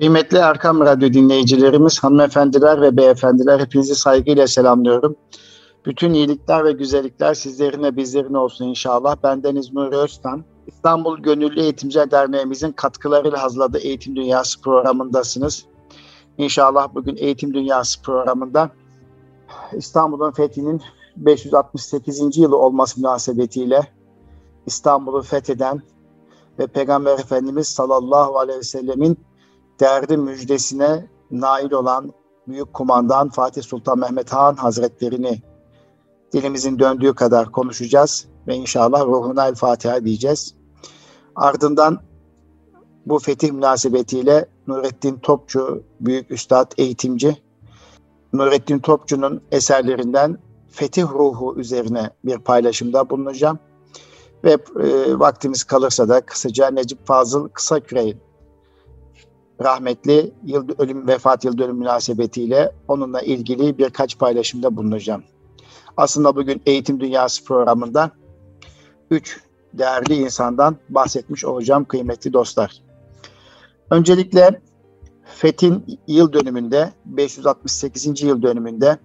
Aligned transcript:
Kıymetli 0.00 0.38
Erkam 0.38 0.80
Radyo 0.80 1.12
dinleyicilerimiz, 1.12 1.98
hanımefendiler 1.98 2.80
ve 2.80 2.96
beyefendiler 2.96 3.60
hepinizi 3.60 3.94
saygıyla 3.94 4.46
selamlıyorum. 4.46 5.16
Bütün 5.86 6.12
iyilikler 6.12 6.64
ve 6.64 6.72
güzellikler 6.72 7.34
sizlerin 7.34 7.82
ve 7.82 7.96
bizlerin 7.96 8.34
olsun 8.34 8.64
inşallah. 8.64 9.16
Ben 9.22 9.42
Deniz 9.42 9.72
Nuri 9.72 9.96
Öztan. 9.96 10.44
İstanbul 10.66 11.18
Gönüllü 11.18 11.60
Eğitimciler 11.60 12.10
Derneğimizin 12.10 12.72
katkılarıyla 12.72 13.42
hazırladığı 13.42 13.78
Eğitim 13.78 14.16
Dünyası 14.16 14.60
programındasınız. 14.60 15.64
İnşallah 16.38 16.94
bugün 16.94 17.16
Eğitim 17.16 17.54
Dünyası 17.54 18.02
programında 18.02 18.70
İstanbul'un 19.72 20.30
fethinin 20.30 20.82
568. 21.16 22.36
yılı 22.36 22.56
olması 22.56 23.00
münasebetiyle 23.00 23.80
İstanbul'u 24.66 25.22
fetheden 25.22 25.82
ve 26.58 26.66
Peygamber 26.66 27.18
Efendimiz 27.18 27.68
sallallahu 27.68 28.38
aleyhi 28.38 28.58
ve 28.58 28.62
sellemin 28.62 29.29
derdi 29.80 30.16
müjdesine 30.16 31.06
nail 31.30 31.72
olan 31.72 32.12
Büyük 32.48 32.74
Kumandan 32.74 33.28
Fatih 33.28 33.62
Sultan 33.62 33.98
Mehmet 33.98 34.32
Han 34.32 34.54
Hazretlerini 34.54 35.42
dilimizin 36.32 36.78
döndüğü 36.78 37.14
kadar 37.14 37.52
konuşacağız 37.52 38.26
ve 38.46 38.54
inşallah 38.54 39.04
ruhuna 39.04 39.48
el 39.48 39.54
Fatiha 39.54 40.04
diyeceğiz. 40.04 40.54
Ardından 41.36 41.98
bu 43.06 43.18
fetih 43.18 43.50
münasebetiyle 43.50 44.46
Nurettin 44.66 45.18
Topçu, 45.18 45.82
büyük 46.00 46.30
üstad, 46.30 46.72
eğitimci, 46.78 47.42
Nurettin 48.32 48.78
Topçu'nun 48.78 49.42
eserlerinden 49.52 50.38
fetih 50.68 51.02
ruhu 51.02 51.54
üzerine 51.56 52.10
bir 52.24 52.38
paylaşımda 52.38 53.10
bulunacağım. 53.10 53.58
Ve 54.44 54.56
e, 54.82 55.18
vaktimiz 55.18 55.64
kalırsa 55.64 56.08
da 56.08 56.20
kısaca 56.20 56.70
Necip 56.70 57.06
Fazıl 57.06 57.48
Kısaküre'nin 57.48 58.29
rahmetli 59.62 60.32
yıl 60.44 60.68
ölüm 60.78 61.06
vefat 61.06 61.44
yıl 61.44 61.58
dönüm 61.58 61.76
münasebetiyle 61.76 62.72
onunla 62.88 63.20
ilgili 63.20 63.78
birkaç 63.78 64.18
paylaşımda 64.18 64.76
bulunacağım. 64.76 65.22
Aslında 65.96 66.36
bugün 66.36 66.62
Eğitim 66.66 67.00
Dünyası 67.00 67.44
programında 67.44 68.10
üç 69.10 69.40
değerli 69.72 70.14
insandan 70.14 70.76
bahsetmiş 70.88 71.44
olacağım 71.44 71.84
kıymetli 71.84 72.32
dostlar. 72.32 72.82
Öncelikle 73.90 74.60
Fethin 75.24 76.00
yıl 76.06 76.32
dönümünde 76.32 76.92
568. 77.04 78.22
yıl 78.22 78.42
dönümünde 78.42 78.98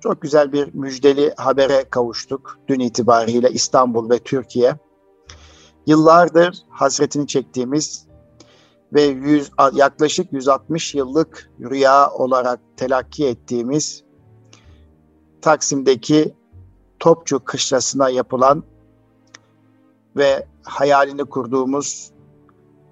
çok 0.00 0.22
güzel 0.22 0.52
bir 0.52 0.74
müjdeli 0.74 1.34
habere 1.36 1.84
kavuştuk 1.90 2.58
dün 2.68 2.80
itibariyle 2.80 3.50
İstanbul 3.50 4.10
ve 4.10 4.18
Türkiye. 4.18 4.74
Yıllardır 5.86 6.58
hasretini 6.70 7.26
çektiğimiz 7.26 8.06
ve 8.96 9.02
100, 9.02 9.50
yaklaşık 9.72 10.32
160 10.32 10.94
yıllık 10.94 11.50
rüya 11.60 12.10
olarak 12.10 12.60
telakki 12.76 13.26
ettiğimiz 13.26 14.02
Taksim'deki 15.40 16.34
Topçu 16.98 17.44
Kışlası'na 17.44 18.08
yapılan 18.10 18.62
ve 20.16 20.46
hayalini 20.62 21.24
kurduğumuz 21.24 22.10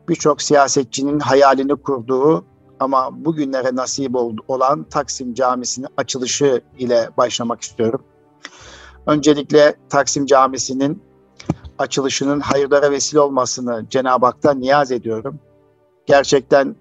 birçok 0.08 0.42
siyasetçinin 0.42 1.20
hayalini 1.20 1.76
kurduğu 1.76 2.44
ama 2.80 3.24
bugünlere 3.24 3.76
nasip 3.76 4.16
olan 4.48 4.84
Taksim 4.84 5.34
Camisi'nin 5.34 5.88
açılışı 5.96 6.62
ile 6.78 7.10
başlamak 7.16 7.60
istiyorum. 7.60 8.02
Öncelikle 9.06 9.74
Taksim 9.88 10.26
Camisi'nin 10.26 11.02
açılışının 11.78 12.40
hayırlara 12.40 12.90
vesile 12.90 13.20
olmasını 13.20 13.86
Cenab-ı 13.90 14.26
Hak'tan 14.26 14.60
niyaz 14.60 14.92
ediyorum. 14.92 15.40
Gerçekten 16.06 16.76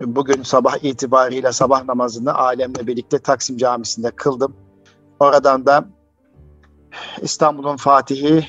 bugün 0.00 0.42
sabah 0.42 0.84
itibariyle 0.84 1.52
sabah 1.52 1.84
namazını 1.84 2.34
alemle 2.34 2.86
birlikte 2.86 3.18
Taksim 3.18 3.56
Camisi'nde 3.56 4.10
kıldım. 4.10 4.56
Oradan 5.20 5.66
da 5.66 5.88
İstanbul'un 7.22 7.76
Fatihi, 7.76 8.46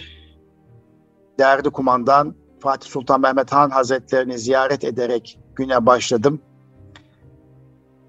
değerli 1.39 1.69
kumandan 1.69 2.35
Fatih 2.59 2.89
Sultan 2.89 3.21
Mehmet 3.21 3.51
Han 3.51 3.69
Hazretlerini 3.69 4.39
ziyaret 4.39 4.83
ederek 4.83 5.39
güne 5.55 5.85
başladım. 5.85 6.41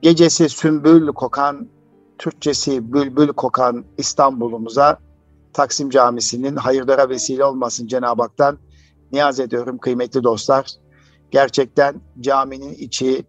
Gecesi 0.03 0.49
sümbül 0.49 1.07
kokan, 1.07 1.69
Türkçesi 2.19 2.93
bülbül 2.93 3.29
kokan 3.29 3.85
İstanbul'umuza 3.99 4.99
Taksim 5.53 5.91
Camisi'nin 5.91 6.57
hayırlara 6.57 7.09
vesile 7.09 7.45
olmasın 7.45 7.87
Cenab-ı 7.87 8.23
Hak'tan 8.23 8.59
niyaz 9.13 9.41
ediyorum 9.41 9.79
kıymetli 9.79 10.25
dostlar. 10.25 10.67
Gerçekten 11.31 12.01
caminin 12.21 12.75
içi, 12.75 13.25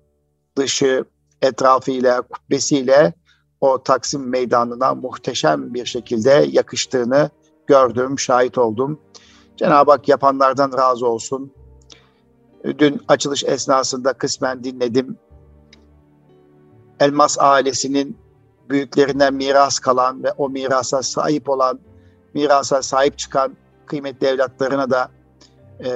dışı, 0.58 1.06
etrafıyla, 1.42 2.22
kubbesiyle 2.22 3.14
o 3.62 3.84
Taksim 3.84 4.30
Meydanı'na 4.30 4.96
muhteşem 4.96 5.74
bir 5.74 5.86
şekilde 5.86 6.46
yakıştığını 6.52 7.30
gördüm, 7.68 8.20
şahit 8.20 8.58
oldum. 8.58 9.00
Cenab-ı 9.58 9.92
Hak 9.92 10.08
yapanlardan 10.10 10.78
razı 10.78 11.08
olsun. 11.08 11.54
Dün 12.64 13.02
açılış 13.08 13.44
esnasında 13.44 14.14
kısmen 14.14 14.64
dinledim. 14.64 15.18
Elmas 17.00 17.38
ailesinin 17.40 18.18
büyüklerinden 18.70 19.34
miras 19.34 19.80
kalan 19.80 20.24
ve 20.24 20.32
o 20.32 20.50
mirasa 20.50 21.04
sahip 21.04 21.50
olan, 21.50 21.80
mirasa 22.34 22.82
sahip 22.82 23.18
çıkan 23.18 23.58
kıymetli 23.86 24.28
evlatlarına 24.28 24.90
da 24.90 25.12
e, 25.86 25.92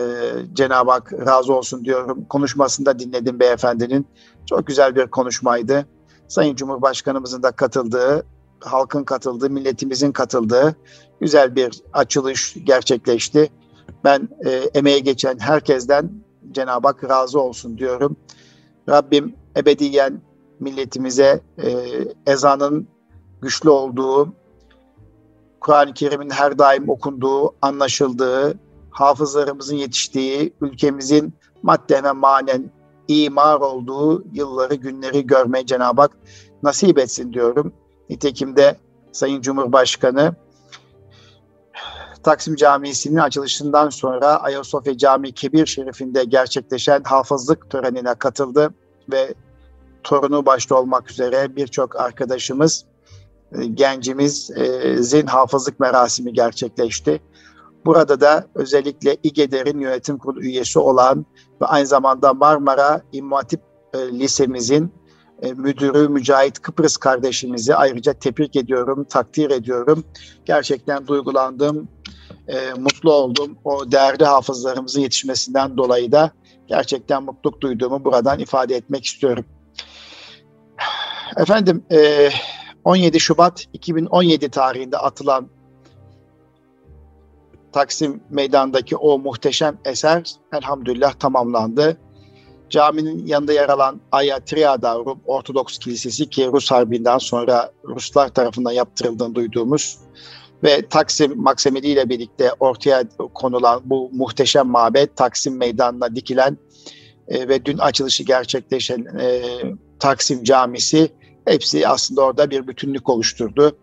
Cenab-ı 0.53 0.91
Hak 0.91 1.13
razı 1.13 1.53
olsun 1.53 1.85
diyorum. 1.85 2.25
Konuşmasında 2.25 2.99
dinledim 2.99 3.39
beyefendinin. 3.39 4.07
Çok 4.45 4.67
güzel 4.67 4.95
bir 4.95 5.07
konuşmaydı. 5.07 5.85
Sayın 6.27 6.55
Cumhurbaşkanımızın 6.55 7.43
da 7.43 7.51
katıldığı, 7.51 8.25
halkın 8.59 9.03
katıldığı, 9.03 9.49
milletimizin 9.49 10.11
katıldığı 10.11 10.75
güzel 11.21 11.55
bir 11.55 11.81
açılış 11.93 12.55
gerçekleşti. 12.63 13.49
Ben 14.03 14.29
e, 14.45 14.51
emeğe 14.51 14.99
geçen 14.99 15.39
herkesten 15.39 16.11
Cenab-ı 16.51 16.87
Hak 16.87 17.09
razı 17.09 17.39
olsun 17.39 17.77
diyorum. 17.77 18.17
Rabbim 18.89 19.35
ebediyen 19.57 20.21
milletimize 20.59 21.41
e, 21.63 21.71
ezanın 22.27 22.87
güçlü 23.41 23.69
olduğu, 23.69 24.33
Kur'an-ı 25.59 25.93
Kerim'in 25.93 26.29
her 26.29 26.59
daim 26.59 26.89
okunduğu, 26.89 27.55
anlaşıldığı, 27.61 28.59
hafızlarımızın 28.95 29.75
yetiştiği, 29.75 30.53
ülkemizin 30.61 31.33
madden 31.63 32.03
ve 32.03 32.11
manen 32.11 32.71
imar 33.07 33.59
olduğu 33.59 34.23
yılları, 34.33 34.75
günleri 34.75 35.27
görmeye 35.27 35.65
Cenab-ı 35.65 36.01
Hak 36.01 36.17
nasip 36.63 36.99
etsin 36.99 37.33
diyorum. 37.33 37.73
Nitekim 38.09 38.55
de 38.55 38.77
Sayın 39.11 39.41
Cumhurbaşkanı 39.41 40.35
Taksim 42.23 42.55
Camii'sinin 42.55 43.17
açılışından 43.17 43.89
sonra 43.89 44.27
Ayasofya 44.27 44.97
Camii 44.97 45.31
Kebir 45.31 45.65
Şerifinde 45.65 46.23
gerçekleşen 46.23 47.03
hafızlık 47.03 47.69
törenine 47.69 48.15
katıldı 48.15 48.73
ve 49.11 49.33
torunu 50.03 50.45
başta 50.45 50.75
olmak 50.75 51.11
üzere 51.11 51.55
birçok 51.55 51.95
arkadaşımız, 51.95 52.85
e, 53.51 53.65
gencimizin 53.65 55.27
hafızlık 55.27 55.79
merasimi 55.79 56.33
gerçekleşti. 56.33 57.21
Burada 57.85 58.21
da 58.21 58.47
özellikle 58.55 59.17
İGEDER'in 59.23 59.79
yönetim 59.79 60.17
kurulu 60.17 60.41
üyesi 60.41 60.79
olan 60.79 61.25
ve 61.61 61.65
aynı 61.65 61.87
zamanda 61.87 62.33
Marmara 62.33 63.01
İmam 63.11 63.31
Hatip 63.31 63.61
e, 63.93 63.97
Lisemizin 64.19 64.91
e, 65.41 65.53
müdürü 65.53 66.07
Mücahit 66.09 66.61
Kıbrıs 66.61 66.97
kardeşimizi 66.97 67.75
ayrıca 67.75 68.13
tebrik 68.13 68.55
ediyorum, 68.55 69.05
takdir 69.09 69.49
ediyorum. 69.49 70.03
Gerçekten 70.45 71.07
duygulandım, 71.07 71.87
e, 72.47 72.73
mutlu 72.73 73.13
oldum. 73.13 73.57
O 73.63 73.91
değerli 73.91 74.25
hafızlarımızın 74.25 75.01
yetişmesinden 75.01 75.77
dolayı 75.77 76.11
da 76.11 76.31
gerçekten 76.67 77.23
mutluluk 77.23 77.61
duyduğumu 77.61 78.05
buradan 78.05 78.39
ifade 78.39 78.75
etmek 78.75 79.05
istiyorum. 79.05 79.45
Efendim, 81.37 81.83
e, 81.91 82.29
17 82.83 83.19
Şubat 83.19 83.65
2017 83.73 84.49
tarihinde 84.49 84.97
atılan 84.97 85.49
Taksim 87.75 88.21
Meydanı'ndaki 88.29 88.95
o 88.97 89.19
muhteşem 89.19 89.77
eser 89.85 90.31
elhamdülillah 90.53 91.13
tamamlandı. 91.13 91.97
Caminin 92.69 93.27
yanında 93.27 93.53
yer 93.53 93.69
alan 93.69 94.01
Aya 94.11 94.39
Triada 94.39 94.95
Rum 94.95 95.19
Ortodoks 95.25 95.77
Kilisesi 95.77 96.29
ki 96.29 96.47
Rus 96.47 96.71
Harbi'nden 96.71 97.17
sonra 97.17 97.71
Ruslar 97.83 98.29
tarafından 98.29 98.71
yaptırıldığını 98.71 99.35
duyduğumuz 99.35 99.97
ve 100.63 100.87
Taksim 100.89 101.41
Maksemedi 101.41 101.87
ile 101.87 102.09
birlikte 102.09 102.51
ortaya 102.59 103.03
konulan 103.33 103.81
bu 103.85 104.09
muhteşem 104.13 104.67
mabet 104.67 105.15
Taksim 105.15 105.57
Meydanı'na 105.57 106.15
dikilen 106.15 106.57
e, 107.27 107.47
ve 107.47 107.65
dün 107.65 107.77
açılışı 107.77 108.23
gerçekleşen 108.23 109.05
e, 109.19 109.41
Taksim 109.99 110.43
Camisi 110.43 111.09
hepsi 111.45 111.87
aslında 111.87 112.21
orada 112.21 112.49
bir 112.49 112.67
bütünlük 112.67 113.09
oluşturdu. 113.09 113.77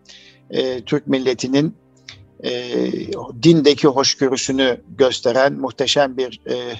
E, 0.49 0.81
Türk 0.81 1.07
milletinin 1.07 1.82
e, 2.43 2.51
dindeki 3.43 3.87
hoşgörüsünü 3.87 4.81
gösteren 4.97 5.53
muhteşem 5.53 6.17
bir 6.17 6.41
e, 6.49 6.73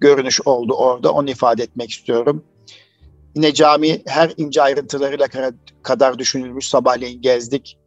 görünüş 0.00 0.40
oldu 0.44 0.74
orada. 0.74 1.12
Onu 1.12 1.30
ifade 1.30 1.62
etmek 1.62 1.90
istiyorum. 1.90 2.44
Yine 3.34 3.54
cami 3.54 4.02
her 4.06 4.32
ince 4.36 4.62
ayrıntılarıyla 4.62 5.26
kadar 5.82 6.18
düşünülmüş. 6.18 6.68
Sabahleyin 6.68 7.22
gezdik. 7.22 7.78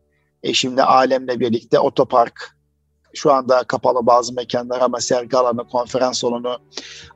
Eşimle, 0.43 0.83
alemle 0.83 1.39
birlikte 1.39 1.79
otopark, 1.79 2.55
şu 3.13 3.33
anda 3.33 3.63
kapalı 3.63 4.05
bazı 4.05 4.33
mekanlar 4.33 4.81
ama 4.81 4.99
sergi 4.99 5.37
alanı, 5.37 5.67
konferans 5.67 6.19
salonu, 6.19 6.57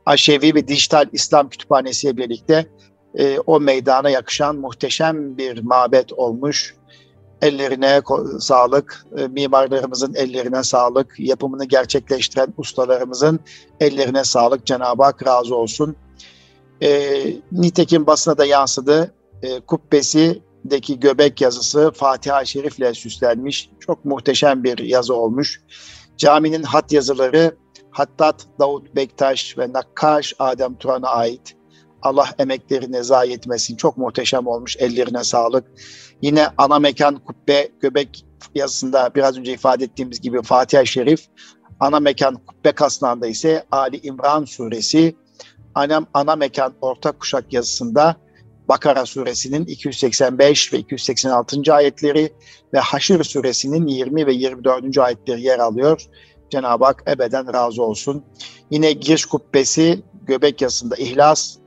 aşevi 0.06 0.56
ve 0.56 0.68
dijital 0.68 1.06
İslam 1.12 1.50
kütüphanesiyle 1.50 2.18
birlikte 2.18 2.66
e, 3.18 3.40
o 3.40 3.60
meydana 3.60 4.10
yakışan 4.10 4.56
muhteşem 4.56 5.38
bir 5.38 5.62
mabet 5.62 6.14
olmuş. 6.14 6.76
Ellerine 7.42 8.02
sağlık, 8.40 9.06
e, 9.18 9.28
mimarlarımızın 9.28 10.14
ellerine 10.14 10.64
sağlık, 10.64 11.20
yapımını 11.20 11.66
gerçekleştiren 11.66 12.54
ustalarımızın 12.58 13.40
ellerine 13.80 14.24
sağlık. 14.24 14.66
Cenab-ı 14.66 15.04
Hak 15.04 15.28
razı 15.28 15.56
olsun. 15.56 15.96
E, 16.82 17.22
nitekim 17.52 18.08
basına 18.08 18.38
da 18.38 18.46
yansıdı. 18.46 19.14
E, 19.42 19.60
kubbesideki 19.60 21.00
göbek 21.00 21.42
yazısı 21.42 21.92
Fatiha-i 21.96 22.48
Şerif'le 22.48 22.96
süslenmiş. 22.96 23.70
Çok 23.80 24.06
muhteşem 24.06 24.64
bir 24.64 24.78
yazı 24.78 25.16
olmuş. 25.16 25.62
Caminin 26.18 26.64
hat 26.64 26.92
yazıları 26.92 27.56
Hattat 27.92 28.48
Davut 28.60 28.96
Bektaş 28.96 29.58
ve 29.58 29.74
Nakkaş 29.74 30.34
Adem 30.40 30.76
Turan'a 30.76 31.10
ait. 31.10 31.56
Allah 32.02 32.30
emeklerine 32.40 33.04
zayi 33.04 33.34
etmesin. 33.34 33.76
Çok 33.76 33.98
muhteşem 33.98 34.48
olmuş. 34.48 34.78
Ellerine 34.80 35.24
sağlık. 35.24 35.66
Yine 36.22 36.48
ana 36.58 36.80
mekan 36.80 37.16
kubbe 37.16 37.70
göbek 37.80 38.26
yazısında 38.56 39.12
biraz 39.16 39.38
önce 39.38 39.54
ifade 39.54 39.84
ettiğimiz 39.84 40.22
gibi 40.22 40.42
Fatiha-i 40.42 40.88
Şerif. 40.88 41.28
Ana 41.80 42.00
mekan 42.00 42.36
kubbe 42.36 42.72
kasnağında 42.72 43.28
ise 43.28 43.64
Ali 43.72 44.00
İmran 44.04 44.46
suresi. 44.46 45.16
Ana, 45.76 46.06
ana 46.14 46.36
mekan 46.36 46.74
orta 46.82 47.12
kuşak 47.12 47.54
yazısında 47.54 48.16
Bakara 48.70 49.06
suresinin 49.06 49.66
285 49.66 50.74
ve 50.74 50.78
286. 50.78 51.74
ayetleri 51.74 52.34
ve 52.74 52.80
Haşr 52.80 53.24
suresinin 53.24 53.88
20 53.88 54.26
ve 54.26 54.34
24. 54.34 54.98
ayetleri 54.98 55.42
yer 55.42 55.60
alıyor. 55.60 56.06
Cenab-ı 56.50 56.86
Hak 56.86 57.04
ebeden 57.08 57.54
razı 57.54 57.84
olsun. 57.84 58.24
Yine 58.72 58.92
giriş 58.92 59.26
kubbesi 59.26 60.04
göbek 60.28 60.62
yazısında 60.62 60.96
İhlas, 60.96 61.58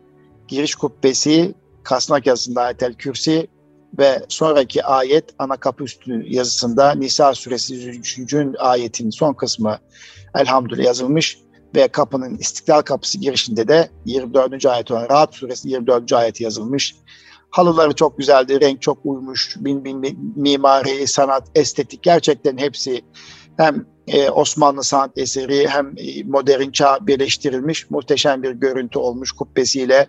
giriş 0.49 0.75
kubbesi 0.75 1.55
kasnak 1.83 2.27
yazısında 2.27 2.63
Ayetel 2.63 2.95
Kürsi 2.95 3.49
ve 3.99 4.23
sonraki 4.29 4.85
ayet 4.85 5.25
ana 5.39 5.57
kapı 5.57 5.85
üstü 5.85 6.23
yazısında 6.27 6.93
Nisa 6.93 7.35
suresi 7.35 7.75
103. 7.75 8.37
ayetin 8.59 9.11
son 9.11 9.35
kısmı 9.35 9.79
elhamdülillah 10.35 10.85
yazılmış 10.85 11.39
ve 11.75 11.89
kapının 11.89 12.37
istiklal 12.37 12.83
kapısı 12.83 13.19
girişinde 13.19 13.69
de 13.69 13.91
24. 14.05 14.67
ayet 14.67 14.91
olan 14.91 15.09
Rahat 15.11 15.35
suresi 15.35 15.69
24. 15.69 16.13
ayet 16.13 16.41
yazılmış. 16.41 16.97
Halıları 17.51 17.93
çok 17.93 18.19
güzeldi, 18.19 18.61
renk 18.61 18.83
çok 18.83 18.99
uymuş, 19.05 19.57
bin, 19.61 19.85
bin, 19.85 20.33
mimari, 20.37 21.07
sanat, 21.07 21.49
estetik 21.55 22.03
gerçekten 22.03 22.59
hepsi 22.59 23.03
hem 23.57 23.87
e, 24.07 24.31
Osmanlı 24.31 24.85
sanat 24.85 25.11
eseri 25.17 25.69
hem 25.69 25.87
e, 25.97 26.23
modern 26.25 26.71
çağ 26.71 26.99
birleştirilmiş 27.07 27.91
muhteşem 27.91 28.43
bir 28.43 28.51
görüntü 28.51 28.99
olmuş 28.99 29.33
kubbesiyle, 29.33 30.07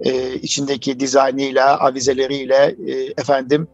e, 0.00 0.34
içindeki 0.34 1.00
dizaynıyla, 1.00 1.80
avizeleriyle 1.80 2.76
efendim 3.16 3.68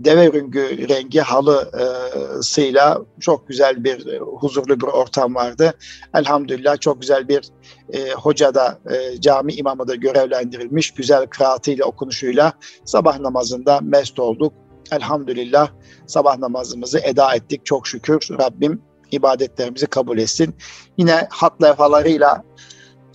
deve 0.00 0.32
rüngü 0.32 0.88
rengi 0.88 1.20
halısıyla 1.20 2.98
çok 3.20 3.48
güzel 3.48 3.84
bir 3.84 4.20
huzurlu 4.20 4.80
bir 4.80 4.86
ortam 4.86 5.34
vardı. 5.34 5.74
Elhamdülillah 6.14 6.80
çok 6.80 7.00
güzel 7.00 7.28
bir 7.28 7.50
e, 7.92 8.10
hoca 8.10 8.54
da 8.54 8.78
e, 8.90 9.20
cami 9.20 9.52
imamı 9.52 9.88
da 9.88 9.94
görevlendirilmiş. 9.94 10.90
Güzel 10.90 11.26
kıraatıyla 11.26 11.84
okunuşuyla 11.84 12.52
sabah 12.84 13.20
namazında 13.20 13.80
mest 13.82 14.18
olduk. 14.18 14.52
Elhamdülillah 14.92 15.70
sabah 16.06 16.38
namazımızı 16.38 16.98
eda 16.98 17.34
ettik 17.34 17.66
çok 17.66 17.86
şükür. 17.86 18.28
Rabbim 18.30 18.82
ibadetlerimizi 19.12 19.86
kabul 19.86 20.18
etsin. 20.18 20.54
Yine 20.98 21.28
hat 21.30 21.62
levhalarıyla 21.62 22.44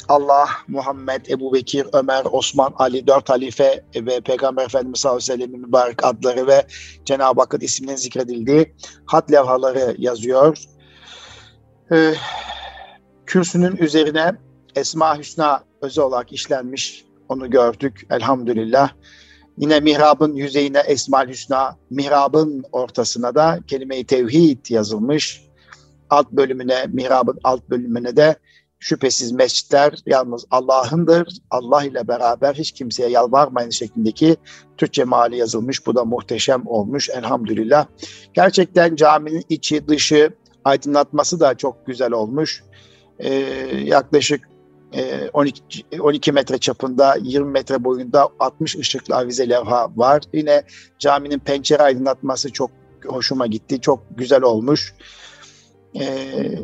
Allah, 0.07 0.49
Muhammed, 0.67 1.25
Ebu 1.25 1.53
Bekir, 1.53 1.87
Ömer, 1.93 2.25
Osman, 2.31 2.73
Ali, 2.77 3.07
dört 3.07 3.29
halife 3.29 3.83
ve 3.95 4.21
Peygamber 4.21 4.65
Efendimiz 4.65 4.99
sallallahu 4.99 5.17
aleyhi 5.17 5.31
ve 5.31 5.45
sellem'in 5.45 5.67
mübarek 5.67 6.05
adları 6.05 6.47
ve 6.47 6.65
Cenab-ı 7.05 7.41
Hakk'ın 7.41 7.59
isminin 7.59 7.95
zikredildiği 7.95 8.75
hat 9.05 9.31
levhaları 9.31 9.95
yazıyor. 9.97 10.57
Ee, 11.91 12.13
kürsünün 13.25 13.77
üzerine 13.77 14.31
Esma 14.75 15.17
Hüsna 15.17 15.63
özel 15.81 16.03
olarak 16.03 16.33
işlenmiş. 16.33 17.05
Onu 17.29 17.49
gördük 17.49 18.07
elhamdülillah. 18.09 18.89
Yine 19.57 19.79
mihrabın 19.79 20.35
yüzeyine 20.35 20.79
Esma 20.79 21.27
Hüsna, 21.27 21.77
mihrabın 21.89 22.63
ortasına 22.71 23.35
da 23.35 23.59
kelime-i 23.67 24.05
tevhid 24.05 24.65
yazılmış. 24.69 25.44
Alt 26.09 26.31
bölümüne, 26.31 26.85
mihrabın 26.87 27.39
alt 27.43 27.69
bölümüne 27.69 28.15
de 28.15 28.35
şüphesiz 28.79 29.31
mescitler 29.31 29.93
yalnız 30.05 30.45
Allah'ındır. 30.51 31.37
Allah 31.51 31.83
ile 31.83 32.07
beraber 32.07 32.53
hiç 32.53 32.71
kimseye 32.71 33.09
yalvarmayın 33.09 33.69
şeklindeki 33.69 34.37
Türkçe 34.77 35.03
mali 35.03 35.37
yazılmış. 35.37 35.85
Bu 35.85 35.95
da 35.95 36.05
muhteşem 36.05 36.67
olmuş 36.67 37.09
elhamdülillah. 37.09 37.85
Gerçekten 38.33 38.95
caminin 38.95 39.43
içi 39.49 39.87
dışı 39.87 40.29
aydınlatması 40.63 41.39
da 41.39 41.55
çok 41.55 41.87
güzel 41.87 42.11
olmuş. 42.11 42.63
Ee, 43.19 43.29
yaklaşık 43.83 44.49
12, 45.33 45.61
e, 45.91 45.99
12 45.99 46.31
metre 46.31 46.57
çapında 46.57 47.17
20 47.21 47.51
metre 47.51 47.83
boyunda 47.83 48.29
60 48.39 48.75
ışıklı 48.75 49.15
avize 49.15 49.49
levha 49.49 49.91
var. 49.95 50.23
Yine 50.33 50.63
caminin 50.99 51.39
pencere 51.39 51.83
aydınlatması 51.83 52.51
çok 52.51 52.71
hoşuma 53.05 53.47
gitti. 53.47 53.81
Çok 53.81 54.03
güzel 54.17 54.41
olmuş. 54.41 54.93
Ee, 55.99 56.59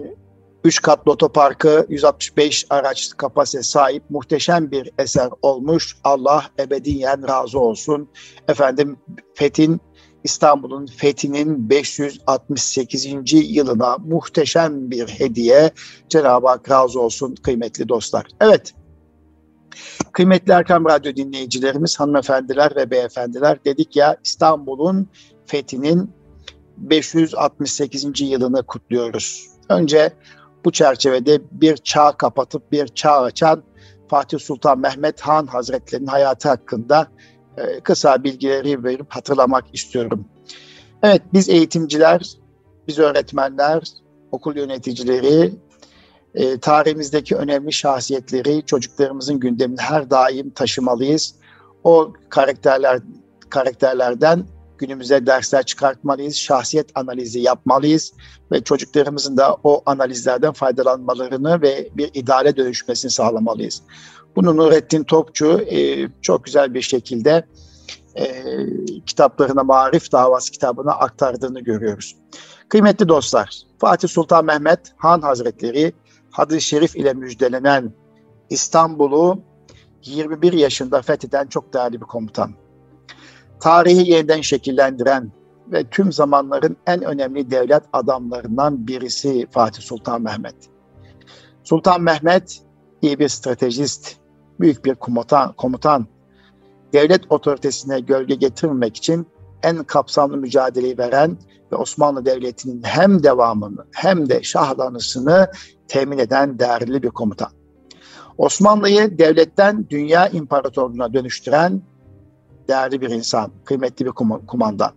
3 0.64 0.82
katlı 0.82 1.12
otoparkı 1.12 1.86
165 1.90 2.66
araç 2.70 3.10
kapasite 3.18 3.64
sahip 3.64 4.04
muhteşem 4.10 4.72
bir 4.72 4.92
eser 5.00 5.30
olmuş. 5.42 5.98
Allah 6.04 6.46
ebediyen 6.60 7.28
razı 7.28 7.60
olsun. 7.60 8.10
Efendim 8.48 8.98
Fethin 9.36 9.82
İstanbul'un 10.24 10.86
fethinin 10.86 11.70
568. 11.70 13.08
yılına 13.34 13.98
muhteşem 13.98 14.92
bir 14.92 15.08
hediye. 15.08 15.72
Cenab-ı 16.10 16.48
Hak 16.48 16.70
razı 16.72 17.02
olsun 17.02 17.36
kıymetli 17.36 17.90
dostlar. 17.90 18.26
Evet, 18.42 18.74
kıymetli 20.12 20.52
Erkam 20.52 20.86
Radyo 20.86 21.16
dinleyicilerimiz, 21.16 22.00
hanımefendiler 22.00 22.76
ve 22.76 22.92
beyefendiler 22.92 23.66
dedik 23.66 23.96
ya 23.96 24.18
İstanbul'un 24.24 25.08
fethinin 25.46 26.12
568. 26.90 28.22
yılını 28.22 28.64
kutluyoruz. 28.64 29.48
Önce 29.70 30.14
bu 30.66 30.72
çerçevede 30.72 31.42
bir 31.52 31.78
çağ 31.78 32.12
kapatıp 32.12 32.72
bir 32.72 32.88
çağ 32.88 33.22
açan 33.22 33.64
Fatih 34.08 34.40
Sultan 34.40 34.80
Mehmet 34.80 35.22
Han 35.22 35.48
Hazretleri'nin 35.48 36.08
hayatı 36.08 36.50
hakkında 36.50 37.08
e, 37.58 37.80
kısa 37.80 38.24
bilgileri 38.24 38.84
verip 38.84 39.06
hatırlamak 39.10 39.66
istiyorum. 39.74 40.26
Evet 41.04 41.22
biz 41.34 41.50
eğitimciler, 41.50 42.38
biz 42.88 43.00
öğretmenler, 43.00 43.84
okul 44.32 44.56
yöneticileri, 44.56 45.54
e, 46.36 46.60
tarihimizdeki 46.60 47.36
önemli 47.36 47.74
şahsiyetleri 47.74 48.66
çocuklarımızın 48.66 49.40
gündemine 49.40 49.82
her 49.82 50.10
daim 50.10 50.50
taşımalıyız. 50.50 51.36
O 51.84 52.14
karakterler 52.30 53.00
karakterlerden 53.50 54.46
günümüze 54.82 55.26
dersler 55.26 55.64
çıkartmalıyız, 55.64 56.36
şahsiyet 56.36 56.92
analizi 56.96 57.40
yapmalıyız 57.40 58.14
ve 58.52 58.64
çocuklarımızın 58.64 59.38
da 59.38 59.58
o 59.64 59.82
analizlerden 59.86 60.54
faydalanmalarını 60.54 61.62
ve 61.62 61.90
bir 61.94 62.12
ideale 62.14 62.58
dönüşmesini 62.58 63.12
sağlamalıyız. 63.12 63.82
Bunu 64.36 64.58
Nurettin 64.58 65.04
Topçu 65.04 65.62
e, 65.62 66.08
çok 66.22 66.46
güzel 66.46 66.74
bir 66.74 66.82
şekilde 66.82 67.46
e, 68.16 68.26
kitaplarına 69.06 69.64
Marif 69.64 70.12
Davası 70.12 70.52
kitabına 70.52 70.92
aktardığını 70.92 71.60
görüyoruz. 71.60 72.16
Kıymetli 72.70 73.10
dostlar, 73.10 73.62
Fatih 73.80 74.10
Sultan 74.10 74.46
Mehmet 74.46 74.80
Han 74.98 75.22
Hazretleri 75.22 75.94
hadis-i 76.32 76.62
şerif 76.62 76.96
ile 76.96 77.14
müjdelenen 77.14 77.94
İstanbul'u 78.50 79.42
21 80.04 80.54
yaşında 80.54 81.02
fetheden 81.02 81.48
çok 81.48 81.74
değerli 81.74 82.02
bir 82.02 82.06
komutan 82.06 82.54
tarihi 83.62 84.12
yeniden 84.12 84.42
şekillendiren 84.42 85.32
ve 85.72 85.84
tüm 85.84 86.12
zamanların 86.12 86.78
en 86.88 87.02
önemli 87.04 87.52
devlet 87.52 87.84
adamlarından 87.94 88.88
birisi 88.88 89.48
Fatih 89.52 89.82
Sultan 89.82 90.22
Mehmet. 90.22 90.56
Sultan 91.64 92.02
Mehmet 92.02 92.62
iyi 93.02 93.20
bir 93.20 93.30
stratejist, 93.30 94.16
büyük 94.60 94.86
bir 94.86 94.96
komutan, 94.96 95.54
komutan. 95.54 96.08
Devlet 96.94 97.32
otoritesine 97.32 98.00
gölge 98.00 98.36
getirmemek 98.36 98.98
için 98.98 99.28
en 99.64 99.84
kapsamlı 99.84 100.38
mücadeleyi 100.38 100.98
veren 100.98 101.38
ve 101.72 101.76
Osmanlı 101.76 102.26
Devleti'nin 102.26 102.84
hem 102.84 103.24
devamını 103.24 103.86
hem 103.92 104.30
de 104.30 104.44
şahlanısını 104.44 105.52
temin 105.88 106.18
eden 106.18 106.60
değerli 106.60 107.04
bir 107.04 107.10
komutan. 107.10 107.50
Osmanlı'yı 108.38 109.18
devletten 109.18 109.90
dünya 109.90 110.28
imparatorluğuna 110.28 111.14
dönüştüren 111.14 111.82
değerli 112.68 113.02
bir 113.02 113.10
insan, 113.10 113.52
kıymetli 113.66 114.06
bir 114.06 114.12
kumandan. 114.48 114.92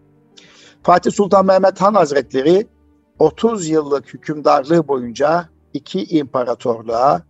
Fatih 0.82 1.12
Sultan 1.12 1.46
Mehmet 1.46 1.80
Han 1.80 1.94
Hazretleri 1.94 2.66
30 3.18 3.68
yıllık 3.68 4.14
hükümdarlığı 4.14 4.88
boyunca 4.88 5.48
iki 5.72 6.04
imparatorluğa, 6.04 7.22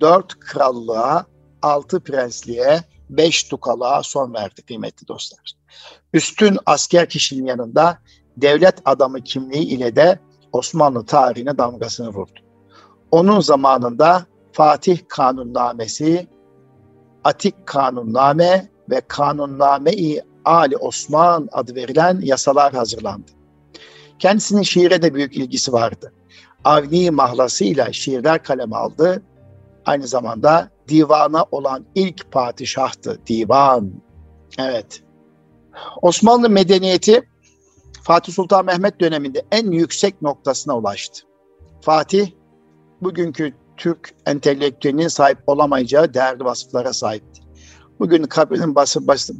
dört 0.00 0.40
krallığa, 0.40 1.26
altı 1.62 2.00
prensliğe, 2.00 2.80
beş 3.10 3.44
tukalığa 3.44 4.02
son 4.02 4.34
verdi 4.34 4.62
kıymetli 4.62 5.08
dostlar. 5.08 5.52
Üstün 6.12 6.58
asker 6.66 7.08
kişinin 7.08 7.46
yanında 7.46 7.98
devlet 8.36 8.74
adamı 8.84 9.20
kimliği 9.20 9.64
ile 9.64 9.96
de 9.96 10.18
Osmanlı 10.52 11.06
tarihine 11.06 11.58
damgasını 11.58 12.08
vurdu. 12.08 12.40
Onun 13.10 13.40
zamanında 13.40 14.26
Fatih 14.52 14.98
Kanunnamesi, 15.08 16.28
Atik 17.24 17.66
Kanunname 17.66 18.68
ve 18.90 19.00
Kanunname-i 19.08 20.22
Ali 20.44 20.76
Osman 20.76 21.48
adı 21.52 21.74
verilen 21.74 22.20
yasalar 22.22 22.72
hazırlandı. 22.72 23.32
Kendisinin 24.18 24.62
şiire 24.62 25.02
de 25.02 25.14
büyük 25.14 25.36
ilgisi 25.36 25.72
vardı. 25.72 26.12
Avni 26.64 27.10
mahlasıyla 27.10 27.92
şiirler 27.92 28.42
kaleme 28.42 28.76
aldı. 28.76 29.22
Aynı 29.86 30.06
zamanda 30.06 30.70
divana 30.88 31.44
olan 31.50 31.84
ilk 31.94 32.32
padişahtı. 32.32 33.20
Divan. 33.26 33.92
Evet. 34.58 35.02
Osmanlı 36.02 36.50
medeniyeti 36.50 37.28
Fatih 38.02 38.32
Sultan 38.32 38.64
Mehmet 38.64 39.00
döneminde 39.00 39.42
en 39.52 39.70
yüksek 39.70 40.22
noktasına 40.22 40.78
ulaştı. 40.78 41.22
Fatih 41.80 42.30
bugünkü 43.00 43.52
Türk 43.76 44.14
entelektüelinin 44.26 45.08
sahip 45.08 45.38
olamayacağı 45.46 46.14
değerli 46.14 46.44
vasıflara 46.44 46.92
sahipti. 46.92 47.43
Bugün 47.98 48.22
kabrin 48.22 48.74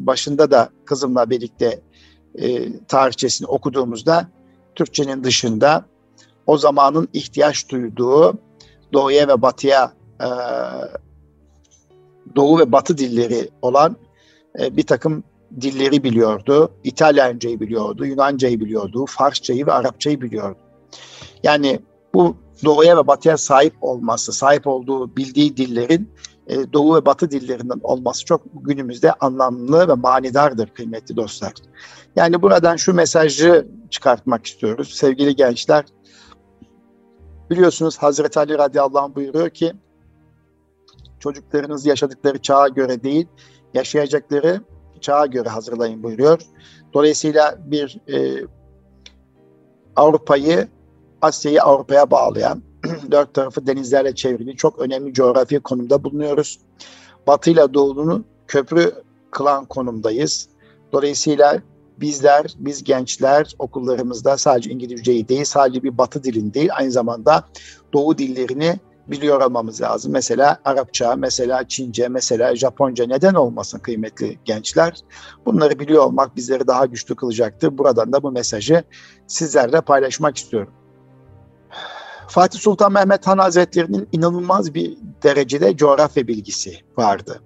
başında 0.06 0.50
da 0.50 0.68
kızımla 0.84 1.30
birlikte 1.30 1.80
e, 2.38 2.78
tarihçesini 2.86 3.48
okuduğumuzda 3.48 4.28
Türkçenin 4.74 5.24
dışında 5.24 5.84
o 6.46 6.58
zamanın 6.58 7.08
ihtiyaç 7.12 7.68
duyduğu 7.68 8.38
doğuya 8.92 9.28
ve 9.28 9.42
batıya 9.42 9.92
e, 10.20 10.28
doğu 12.36 12.58
ve 12.58 12.72
batı 12.72 12.98
dilleri 12.98 13.48
olan 13.62 13.96
e, 14.60 14.76
bir 14.76 14.86
takım 14.86 15.24
dilleri 15.60 16.04
biliyordu. 16.04 16.72
İtalyancayı 16.84 17.60
biliyordu, 17.60 18.06
Yunancayı 18.06 18.60
biliyordu, 18.60 19.04
Farsçayı 19.08 19.66
ve 19.66 19.72
Arapçayı 19.72 20.20
biliyordu. 20.20 20.58
Yani 21.42 21.80
bu 22.14 22.36
doğuya 22.64 22.96
ve 22.96 23.06
batıya 23.06 23.36
sahip 23.36 23.74
olması, 23.80 24.32
sahip 24.32 24.66
olduğu 24.66 25.16
bildiği 25.16 25.56
dillerin 25.56 26.10
e, 26.46 26.72
doğu 26.72 26.96
ve 26.96 27.06
batı 27.06 27.30
dillerinden 27.30 27.80
olması 27.82 28.24
çok 28.24 28.42
günümüzde 28.54 29.12
anlamlı 29.12 29.88
ve 29.88 29.94
manidardır 29.94 30.68
kıymetli 30.68 31.16
dostlar. 31.16 31.52
Yani 32.16 32.42
buradan 32.42 32.76
şu 32.76 32.94
mesajı 32.94 33.68
çıkartmak 33.90 34.46
istiyoruz. 34.46 34.94
Sevgili 34.94 35.36
gençler, 35.36 35.84
biliyorsunuz 37.50 37.98
Hazreti 37.98 38.38
Ali 38.38 38.58
radıyallahu 38.58 39.04
anh 39.04 39.14
buyuruyor 39.14 39.50
ki 39.50 39.72
çocuklarınız 41.18 41.86
yaşadıkları 41.86 42.38
çağa 42.38 42.68
göre 42.68 43.02
değil, 43.02 43.26
yaşayacakları 43.74 44.60
çağa 45.00 45.26
göre 45.26 45.48
hazırlayın 45.48 46.02
buyuruyor. 46.02 46.40
Dolayısıyla 46.94 47.58
bir 47.64 48.00
e, 48.12 48.46
Avrupa'yı 49.96 50.68
Asya'yı 51.22 51.62
Avrupa'ya 51.62 52.10
bağlayan 52.10 52.62
dört 53.10 53.34
tarafı 53.34 53.66
denizlerle 53.66 54.14
çevrili 54.14 54.56
çok 54.56 54.78
önemli 54.78 55.12
coğrafi 55.12 55.60
konumda 55.60 56.04
bulunuyoruz. 56.04 56.58
Batı 57.26 57.50
ile 57.50 57.74
Doğu'nu 57.74 58.24
köprü 58.46 58.92
kılan 59.30 59.64
konumdayız. 59.64 60.48
Dolayısıyla 60.92 61.62
bizler, 62.00 62.54
biz 62.58 62.84
gençler 62.84 63.54
okullarımızda 63.58 64.36
sadece 64.36 64.70
İngilizceyi 64.70 65.28
değil, 65.28 65.44
sadece 65.44 65.82
bir 65.82 65.98
batı 65.98 66.24
dilini 66.24 66.54
değil, 66.54 66.70
aynı 66.74 66.90
zamanda 66.90 67.44
doğu 67.92 68.18
dillerini 68.18 68.78
biliyor 69.08 69.40
olmamız 69.40 69.80
lazım. 69.82 70.12
Mesela 70.12 70.58
Arapça, 70.64 71.16
mesela 71.16 71.68
Çince, 71.68 72.08
mesela 72.08 72.56
Japonca 72.56 73.06
neden 73.06 73.34
olmasın 73.34 73.78
kıymetli 73.78 74.38
gençler? 74.44 75.00
Bunları 75.46 75.78
biliyor 75.78 76.04
olmak 76.04 76.36
bizleri 76.36 76.66
daha 76.66 76.86
güçlü 76.86 77.14
kılacaktır. 77.14 77.78
Buradan 77.78 78.12
da 78.12 78.22
bu 78.22 78.32
mesajı 78.32 78.84
sizlerle 79.26 79.80
paylaşmak 79.80 80.36
istiyorum. 80.36 80.72
Fatih 82.28 82.58
Sultan 82.58 82.92
Mehmet 82.92 83.26
Han 83.26 83.38
Hazretleri'nin 83.38 84.08
inanılmaz 84.12 84.74
bir 84.74 84.96
derecede 85.22 85.76
coğrafya 85.76 86.28
bilgisi 86.28 86.78
vardı. 86.96 87.40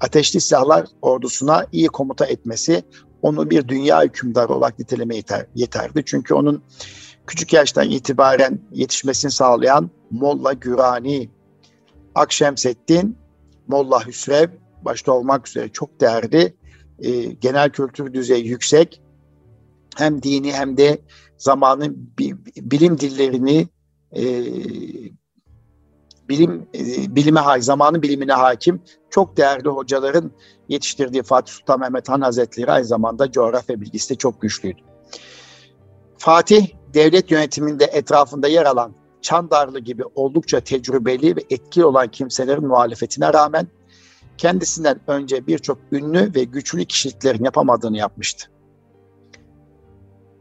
Ateşli 0.00 0.40
Silahlar 0.40 0.86
ordusuna 1.02 1.66
iyi 1.72 1.88
komuta 1.88 2.26
etmesi 2.26 2.82
onu 3.22 3.50
bir 3.50 3.68
dünya 3.68 4.02
hükümdarı 4.02 4.52
olarak 4.52 4.78
niteleme 4.78 5.16
yeter, 5.16 5.46
yeterdi. 5.54 6.02
Çünkü 6.06 6.34
onun 6.34 6.62
küçük 7.26 7.52
yaştan 7.52 7.90
itibaren 7.90 8.60
yetişmesini 8.72 9.30
sağlayan 9.30 9.90
Molla 10.10 10.52
Gürani, 10.52 11.30
Akşemseddin, 12.14 13.16
Molla 13.68 14.06
Hüsrev 14.06 14.48
başta 14.82 15.12
olmak 15.12 15.48
üzere 15.48 15.68
çok 15.68 16.00
değerli, 16.00 16.54
e, 16.98 17.20
genel 17.22 17.70
kültür 17.70 18.14
düzeyi 18.14 18.46
yüksek, 18.46 19.02
hem 19.96 20.22
dini 20.22 20.52
hem 20.52 20.76
de 20.76 20.98
zamanın 21.38 22.12
bilim 22.56 22.98
dillerini 22.98 23.68
e, 24.16 24.22
bilim 26.28 26.68
e, 26.74 27.16
bilime 27.16 27.40
hakim, 27.40 27.62
zamanın 27.62 28.02
bilimine 28.02 28.32
hakim 28.32 28.82
çok 29.10 29.36
değerli 29.36 29.68
hocaların 29.68 30.30
yetiştirdiği 30.68 31.22
Fatih 31.22 31.52
Sultan 31.52 31.80
Mehmet 31.80 32.08
Han 32.08 32.20
Hazretleri 32.20 32.72
aynı 32.72 32.84
zamanda 32.84 33.32
coğrafya 33.32 33.80
bilgisi 33.80 34.10
de 34.10 34.14
çok 34.14 34.40
güçlüydü. 34.40 34.80
Fatih 36.18 36.68
devlet 36.94 37.30
yönetiminde 37.30 37.84
etrafında 37.84 38.48
yer 38.48 38.66
alan 38.66 38.92
Çandarlı 39.22 39.80
gibi 39.80 40.02
oldukça 40.14 40.60
tecrübeli 40.60 41.36
ve 41.36 41.40
etkili 41.50 41.84
olan 41.84 42.08
kimselerin 42.08 42.66
muhalefetine 42.66 43.32
rağmen 43.32 43.66
kendisinden 44.38 45.00
önce 45.06 45.46
birçok 45.46 45.78
ünlü 45.92 46.34
ve 46.34 46.44
güçlü 46.44 46.84
kişiliklerin 46.84 47.44
yapamadığını 47.44 47.96
yapmıştı. 47.96 48.50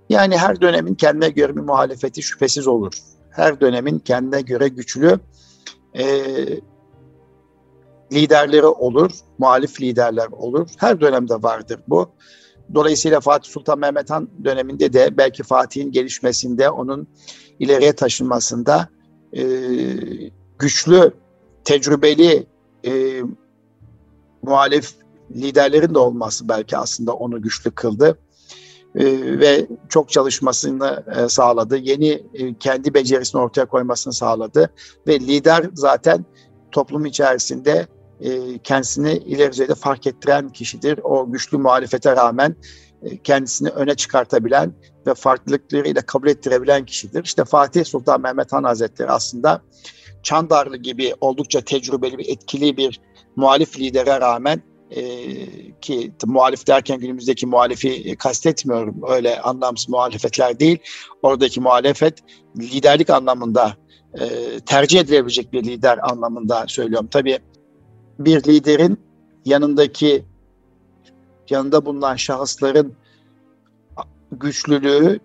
Yani 0.10 0.38
her 0.38 0.62
dönemin 0.62 0.96
kendine 0.96 1.30
göre 1.30 1.56
bir 1.56 1.62
muhalefeti 1.62 2.24
şüphesiz 2.24 2.68
olur. 2.68 2.94
Her 3.38 3.62
dönemin 3.62 4.00
kendine 4.00 4.42
göre 4.42 4.68
güçlü 4.68 5.20
e, 5.94 6.06
liderleri 8.14 8.66
olur, 8.66 9.12
muhalif 9.38 9.82
liderler 9.82 10.28
olur. 10.28 10.70
Her 10.78 11.02
dönemde 11.02 11.44
vardır 11.44 11.80
bu. 11.88 12.10
Dolayısıyla 12.74 13.20
Fatih 13.20 13.52
Sultan 13.52 13.80
Mehmet 13.80 14.10
Han 14.10 14.30
döneminde 14.44 14.94
de 14.94 15.18
belki 15.18 15.44
Fatih'in 15.44 15.92
gelişmesinde, 15.92 16.70
onun 16.70 17.08
ileriye 17.60 17.94
taşınmasında 17.94 18.90
e, 19.34 19.44
güçlü, 20.60 21.14
tecrübeli 21.64 22.48
e, 22.86 23.22
muhalif 24.42 24.94
liderlerin 25.32 25.94
de 25.94 26.00
olması 26.00 26.50
belki 26.50 26.78
aslında 26.78 27.14
onu 27.14 27.42
güçlü 27.42 27.72
kıldı. 27.72 28.18
E, 28.96 29.06
ve 29.40 29.68
çok 29.90 30.10
çalışmasını 30.10 31.04
e, 31.16 31.30
sağladı. 31.30 31.78
Yeni 31.78 32.24
e, 32.34 32.58
kendi 32.58 32.94
becerisini 32.94 33.42
ortaya 33.42 33.66
koymasını 33.66 34.14
sağladı. 34.14 34.70
Ve 35.08 35.20
lider 35.20 35.70
zaten 35.74 36.26
toplum 36.72 37.06
içerisinde 37.06 37.88
e, 38.22 38.58
kendisini 38.58 39.12
ileri 39.12 39.52
düzeyde 39.52 39.76
fark 39.76 40.08
ettiren 40.08 40.50
kişidir. 40.50 41.00
O 41.04 41.32
güçlü 41.32 41.58
muhalefete 41.58 42.16
rağmen 42.16 42.56
kendisini 43.24 43.70
öne 43.70 43.96
çıkartabilen 43.96 44.74
ve 45.08 45.14
farklılıklarıyla 45.14 46.02
kabul 46.02 46.28
ettirebilen 46.28 46.86
kişidir. 46.86 47.24
İşte 47.24 47.46
Fatih 47.46 47.86
Sultan 47.86 48.22
Mehmet 48.22 48.54
Han 48.54 48.64
Hazretleri 48.64 49.12
aslında 49.12 49.62
Çandarlı 50.24 50.78
gibi 50.78 51.14
oldukça 51.22 51.62
tecrübeli 51.62 52.18
bir 52.18 52.28
etkili 52.30 52.78
bir 52.78 53.02
muhalif 53.36 53.80
lidere 53.80 54.22
rağmen 54.22 54.62
e, 54.92 55.02
ki 55.82 56.12
muhalif 56.26 56.68
derken 56.68 57.00
günümüzdeki 57.00 57.48
muhalifi 57.48 57.90
e, 57.90 58.16
kastetmiyorum 58.16 59.02
öyle 59.08 59.42
anlamsız 59.42 59.90
muhalefetler 59.90 60.60
değil. 60.60 60.78
Oradaki 61.22 61.62
muhalefet 61.62 62.20
liderlik 62.60 63.10
anlamında 63.10 63.78
e, 64.20 64.26
tercih 64.66 65.00
edilebilecek 65.00 65.54
bir 65.54 65.64
lider 65.64 66.00
anlamında 66.12 66.66
söylüyorum. 66.68 67.08
Tabii 67.12 67.40
bir 68.20 68.44
liderin 68.44 69.00
yanındaki 69.46 70.26
yanında 71.50 71.86
bulunan 71.86 72.16
şahısların 72.16 72.94
güçlülüğü, 74.32 75.20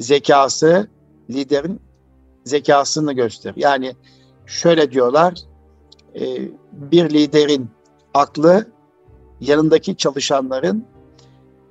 zekası 0.00 0.88
liderin 1.30 1.80
zekasını 2.44 3.12
gösterir. 3.12 3.54
Yani 3.56 3.94
şöyle 4.46 4.92
diyorlar, 4.92 5.34
e, 6.14 6.48
bir 6.72 7.10
liderin 7.10 7.70
aklı 8.14 8.66
yanındaki 9.40 9.96
çalışanların 9.96 10.84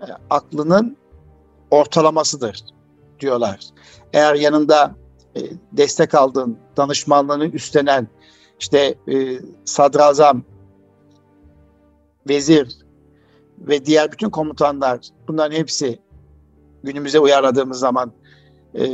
e, 0.02 0.06
aklının 0.30 0.98
ortalamasıdır 1.72 2.66
diyorlar. 3.20 3.60
Eğer 4.14 4.36
yanında 4.36 4.96
e, 5.36 5.42
destek 5.72 6.16
aldığın, 6.16 6.58
danışmanlığını 6.78 7.46
üstlenen 7.46 8.08
işte 8.60 8.96
sadrazam, 9.66 10.44
vezir 12.30 12.78
ve 13.60 13.86
diğer 13.86 14.12
bütün 14.12 14.30
komutanlar 14.30 15.00
bunların 15.28 15.56
hepsi 15.56 16.00
günümüze 16.84 17.20
uyarladığımız 17.20 17.80
zaman 17.80 18.12
e, 18.76 18.86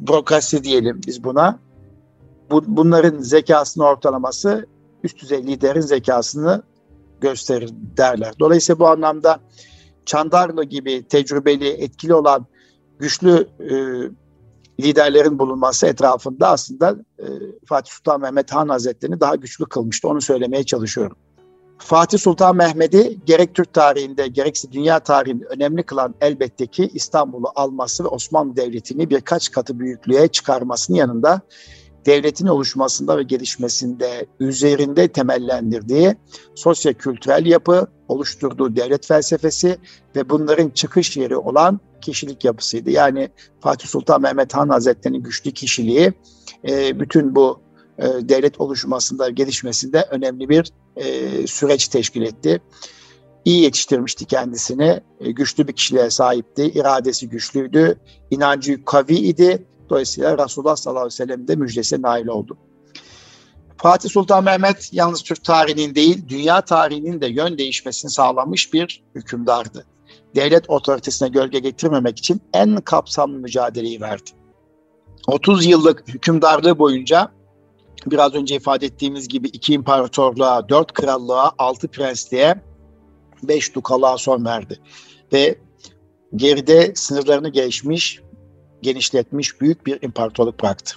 bürokrasi 0.00 0.64
diyelim 0.64 1.00
biz 1.06 1.24
buna. 1.24 1.58
Bu, 2.50 2.62
bunların 2.66 3.18
zekasının 3.18 3.84
ortalaması 3.84 4.66
üst 5.04 5.22
düzey 5.22 5.46
liderin 5.46 5.80
zekasını 5.80 6.62
gösterir 7.20 7.70
derler. 7.72 8.34
Dolayısıyla 8.40 8.78
bu 8.78 8.88
anlamda 8.88 9.40
Çandarlı 10.06 10.64
gibi 10.64 11.08
tecrübeli, 11.08 11.68
etkili 11.68 12.14
olan 12.14 12.46
güçlü 12.98 13.48
e, 13.60 13.74
liderlerin 14.82 15.38
bulunması 15.38 15.86
etrafında 15.86 16.48
aslında 16.48 16.96
e, 17.18 17.26
Fatih 17.66 17.92
Sultan 17.92 18.20
Mehmet 18.20 18.52
Han 18.52 18.68
Hazretleri'ni 18.68 19.20
daha 19.20 19.36
güçlü 19.36 19.64
kılmıştı. 19.64 20.08
Onu 20.08 20.20
söylemeye 20.20 20.64
çalışıyorum. 20.64 21.16
Fatih 21.78 22.18
Sultan 22.18 22.56
Mehmet'i 22.56 23.18
gerek 23.26 23.54
Türk 23.54 23.72
tarihinde 23.72 24.28
gerekse 24.28 24.72
dünya 24.72 25.00
tarihinde 25.00 25.44
önemli 25.44 25.82
kılan 25.82 26.14
elbette 26.20 26.66
ki 26.66 26.90
İstanbul'u 26.94 27.46
alması 27.54 28.04
ve 28.04 28.08
Osmanlı 28.08 28.56
Devleti'ni 28.56 29.10
birkaç 29.10 29.50
katı 29.50 29.78
büyüklüğe 29.78 30.28
çıkarmasının 30.28 30.96
yanında 30.96 31.40
devletin 32.06 32.46
oluşmasında 32.46 33.18
ve 33.18 33.22
gelişmesinde 33.22 34.26
üzerinde 34.40 35.08
temellendirdiği 35.08 36.14
sosyo-kültürel 36.54 37.46
yapı, 37.46 37.86
oluşturduğu 38.08 38.76
devlet 38.76 39.06
felsefesi 39.06 39.78
ve 40.16 40.30
bunların 40.30 40.68
çıkış 40.70 41.16
yeri 41.16 41.36
olan 41.36 41.80
kişilik 42.00 42.44
yapısıydı. 42.44 42.90
Yani 42.90 43.28
Fatih 43.60 43.88
Sultan 43.88 44.22
Mehmet 44.22 44.54
Han 44.54 44.68
Hazretleri'nin 44.68 45.22
güçlü 45.22 45.50
kişiliği 45.52 46.12
e, 46.68 47.00
bütün 47.00 47.34
bu 47.34 47.60
e, 47.98 48.04
devlet 48.04 48.60
oluşmasında, 48.60 49.30
gelişmesinde 49.30 50.06
önemli 50.10 50.48
bir 50.48 50.72
e, 50.96 51.46
süreç 51.46 51.88
teşkil 51.88 52.22
etti. 52.22 52.60
İyi 53.44 53.62
yetiştirmişti 53.62 54.24
kendisini, 54.24 55.00
güçlü 55.20 55.68
bir 55.68 55.72
kişiliğe 55.72 56.10
sahipti, 56.10 56.64
iradesi 56.64 57.28
güçlüydü, 57.28 57.98
inancı 58.30 58.84
kavi 58.84 59.14
idi 59.14 59.66
Dolayısıyla 59.90 60.44
Resulullah 60.44 60.76
sallallahu 60.76 61.02
aleyhi 61.02 61.20
ve 61.20 61.24
sellem 61.24 61.48
de 61.48 61.56
müjdesine 61.56 62.02
nail 62.02 62.26
oldu. 62.26 62.56
Fatih 63.76 64.10
Sultan 64.10 64.44
Mehmet 64.44 64.92
yalnız 64.92 65.22
Türk 65.22 65.44
tarihinin 65.44 65.94
değil, 65.94 66.28
dünya 66.28 66.60
tarihinin 66.60 67.20
de 67.20 67.26
yön 67.26 67.58
değişmesini 67.58 68.10
sağlamış 68.10 68.72
bir 68.72 69.02
hükümdardı. 69.14 69.86
Devlet 70.34 70.70
otoritesine 70.70 71.28
gölge 71.28 71.58
getirmemek 71.58 72.18
için 72.18 72.40
en 72.54 72.76
kapsamlı 72.76 73.38
mücadeleyi 73.38 74.00
verdi. 74.00 74.30
30 75.26 75.66
yıllık 75.66 76.08
hükümdarlığı 76.08 76.78
boyunca 76.78 77.30
biraz 78.06 78.34
önce 78.34 78.54
ifade 78.54 78.86
ettiğimiz 78.86 79.28
gibi 79.28 79.48
iki 79.48 79.72
imparatorluğa, 79.72 80.68
dört 80.68 80.92
krallığa, 80.92 81.52
altı 81.58 81.88
prensliğe, 81.88 82.54
beş 83.42 83.74
dukalığa 83.74 84.18
son 84.18 84.44
verdi. 84.44 84.80
Ve 85.32 85.58
geride 86.36 86.92
sınırlarını 86.94 87.48
geçmiş 87.48 88.20
genişletmiş 88.82 89.60
büyük 89.60 89.86
bir 89.86 90.02
imparatorluk 90.02 90.62
bıraktı. 90.62 90.94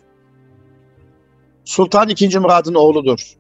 Sultan 1.66 2.10
II. 2.10 2.38
Murad'ın 2.38 2.76
oğludur. 2.76 3.38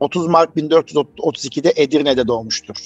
30 0.00 0.26
Mart 0.26 0.56
1432'de 0.56 1.72
Edirne'de 1.76 2.28
doğmuştur. 2.28 2.76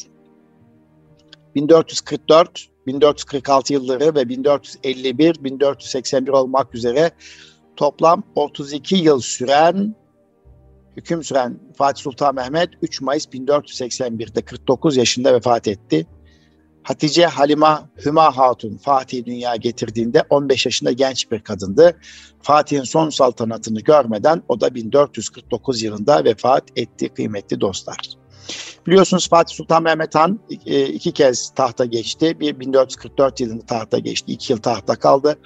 1444, 1.54 2.68
1446 2.87 3.73
yılları 3.73 4.14
ve 4.14 4.28
1451, 4.28 5.44
1481 5.44 6.28
olmak 6.28 6.75
üzere 6.75 7.11
toplam 7.76 8.23
32 8.35 8.97
yıl 8.97 9.20
süren 9.20 9.94
hüküm 10.97 11.25
süren 11.25 11.59
Fatih 11.76 12.02
Sultan 12.02 12.35
Mehmet 12.35 12.70
3 12.82 13.00
Mayıs 13.00 13.26
1481'de 13.26 14.42
49 14.42 14.97
yaşında 14.97 15.35
vefat 15.35 15.68
etti. 15.68 16.06
Hatice 16.82 17.26
Halima 17.26 17.88
Hüma 18.05 18.37
Hatun 18.37 18.76
Fatih 18.76 19.24
dünya 19.24 19.57
getirdiğinde 19.57 20.24
15 20.31 20.66
yaşında 20.66 20.92
genç 20.92 21.31
bir 21.31 21.40
kadındı. 21.40 21.96
Fatih'in 22.42 22.83
son 22.83 23.11
saltanatını 23.11 23.81
görmeden 23.81 24.42
o 24.48 24.61
da 24.61 24.74
1449 24.74 25.83
yılında 25.83 26.24
vefat 26.24 26.64
etti 26.76 27.09
kıymetli 27.09 27.61
dostlar. 27.61 28.20
Biliyorsunuz 28.87 29.28
Fatih 29.28 29.55
Sultan 29.55 29.83
Mehmet 29.83 30.14
Han 30.14 30.40
e, 30.66 30.87
iki 30.87 31.12
kez 31.12 31.50
tahta 31.55 31.85
geçti. 31.85 32.40
Bir 32.40 32.61
1444 32.61 33.40
yılında 33.40 33.66
tahta 33.66 33.98
geçti. 33.98 34.33
iki 34.33 34.52
yıl 34.52 34.61
tahta 34.61 34.96
kaldı. 34.96 35.38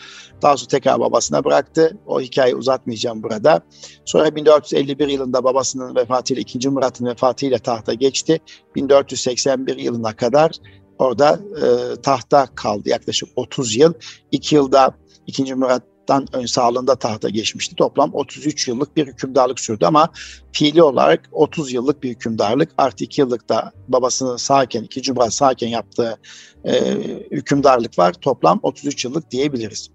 Daha 0.42 0.56
sonra 0.56 0.68
tekrar 0.68 1.00
babasına 1.00 1.44
bıraktı. 1.44 1.98
O 2.06 2.20
hikayeyi 2.20 2.56
uzatmayacağım 2.56 3.22
burada. 3.22 3.61
Sonra 4.04 4.37
1451 4.37 5.09
yılında 5.09 5.44
babasının 5.44 5.96
vefatıyla 5.96 6.40
2. 6.40 6.68
Murat'ın 6.68 7.06
vefatıyla 7.06 7.59
tahta 7.59 7.94
geçti. 7.94 8.40
1481 8.74 9.76
yılına 9.76 10.16
kadar 10.16 10.50
orada 10.98 11.40
e, 11.62 12.00
tahta 12.02 12.46
kaldı 12.54 12.88
yaklaşık 12.88 13.28
30 13.37 13.76
yıl. 13.76 13.92
2 14.33 14.54
yılda 14.54 14.94
2. 15.26 15.54
Murat'tan 15.54 16.26
ön 16.33 16.46
sağlığında 16.46 16.94
tahta 16.96 17.28
geçmişti. 17.28 17.76
Toplam 17.76 18.11
33 18.12 18.68
yıllık 18.68 18.96
bir 18.96 19.07
hükümdarlık 19.07 19.61
sürdü 19.61 19.87
ama 19.87 20.09
fiili 20.52 20.83
olarak 20.83 21.28
30 21.33 21.72
yıllık 21.72 22.02
bir 22.02 22.11
hükümdarlık 22.11 22.70
artı 22.78 23.04
2 23.04 23.20
yıllık 23.20 23.48
da 23.48 23.72
babasının 23.88 24.37
sağken 24.37 24.83
2. 24.83 25.12
Murat 25.12 25.35
sağken 25.35 25.68
yaptığı 25.68 26.18
e, 26.64 26.94
hükümdarlık 27.30 27.98
var. 27.98 28.12
Toplam 28.12 28.61
33 28.62 29.04
yıllık 29.04 29.30
diyebiliriz. 29.30 29.90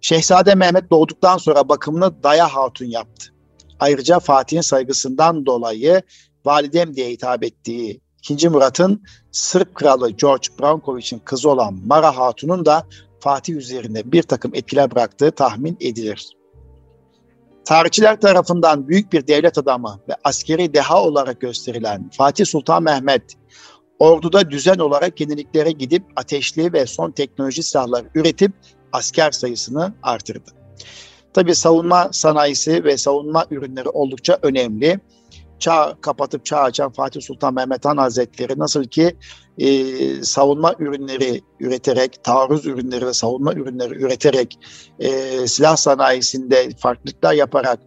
Şehzade 0.00 0.54
Mehmet 0.54 0.90
doğduktan 0.90 1.38
sonra 1.38 1.68
bakımını 1.68 2.22
Daya 2.22 2.48
Hatun 2.48 2.86
yaptı. 2.86 3.26
Ayrıca 3.80 4.18
Fatih'in 4.18 4.60
saygısından 4.60 5.46
dolayı 5.46 6.02
validem 6.44 6.96
diye 6.96 7.10
hitap 7.10 7.44
ettiği 7.44 8.00
II. 8.30 8.48
Murat'ın 8.48 9.02
Sırp 9.32 9.74
kralı 9.74 10.10
George 10.10 10.48
Brankovich'in 10.60 11.18
kızı 11.18 11.50
olan 11.50 11.80
Mara 11.86 12.16
Hatun'un 12.16 12.66
da 12.66 12.86
Fatih 13.20 13.54
üzerinde 13.54 14.12
bir 14.12 14.22
takım 14.22 14.54
etkiler 14.54 14.90
bıraktığı 14.90 15.30
tahmin 15.30 15.76
edilir. 15.80 16.36
Tarihçiler 17.64 18.20
tarafından 18.20 18.88
büyük 18.88 19.12
bir 19.12 19.26
devlet 19.26 19.58
adamı 19.58 20.00
ve 20.08 20.16
askeri 20.24 20.74
deha 20.74 21.04
olarak 21.04 21.40
gösterilen 21.40 22.10
Fatih 22.16 22.46
Sultan 22.46 22.82
Mehmet, 22.82 23.22
orduda 23.98 24.50
düzen 24.50 24.78
olarak 24.78 25.20
yeniliklere 25.20 25.70
gidip 25.70 26.02
ateşli 26.16 26.72
ve 26.72 26.86
son 26.86 27.10
teknoloji 27.10 27.62
silahlar 27.62 28.04
üretip 28.14 28.52
asker 28.92 29.30
sayısını 29.30 29.94
artırdı. 30.02 30.50
Tabi 31.32 31.54
savunma 31.54 32.08
sanayisi 32.12 32.84
ve 32.84 32.96
savunma 32.96 33.46
ürünleri 33.50 33.88
oldukça 33.88 34.38
önemli 34.42 35.00
çağ 35.60 35.96
kapatıp 36.00 36.44
çağ 36.44 36.58
açan 36.58 36.92
Fatih 36.92 37.20
Sultan 37.20 37.54
Mehmet 37.54 37.84
Han 37.84 37.96
Hazretleri 37.96 38.58
nasıl 38.58 38.84
ki 38.84 39.16
e, 39.58 39.94
savunma 40.22 40.74
ürünleri 40.78 41.40
üreterek, 41.60 42.24
taarruz 42.24 42.66
ürünleri 42.66 43.06
ve 43.06 43.12
savunma 43.12 43.52
ürünleri 43.52 43.94
üreterek 43.94 44.58
e, 44.98 45.10
silah 45.46 45.76
sanayisinde 45.76 46.70
farklılıklar 46.78 47.32
yaparak 47.32 47.80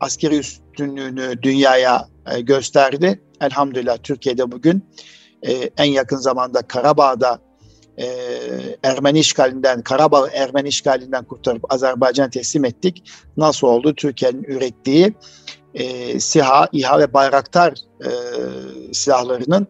askeri 0.00 0.38
üstünlüğünü 0.38 1.42
dünyaya 1.42 2.08
e, 2.34 2.40
gösterdi. 2.40 3.20
Elhamdülillah 3.40 3.98
Türkiye'de 4.02 4.52
bugün 4.52 4.84
e, 5.42 5.52
en 5.76 5.84
yakın 5.84 6.16
zamanda 6.16 6.62
Karabağ'da 6.62 7.38
e, 7.98 8.06
Ermeni 8.82 9.18
işgalinden, 9.18 9.82
Karabağ 9.82 10.28
Ermeni 10.28 10.68
işgalinden 10.68 11.24
kurtarıp 11.24 11.72
Azerbaycan'a 11.72 12.30
teslim 12.30 12.64
ettik. 12.64 13.04
Nasıl 13.36 13.66
oldu? 13.66 13.94
Türkiye'nin 13.94 14.42
ürettiği 14.42 15.14
e, 15.74 16.20
SİHA, 16.20 16.68
İHA 16.72 16.98
ve 16.98 17.12
Bayraktar 17.12 17.74
e, 18.04 18.10
silahlarının 18.92 19.66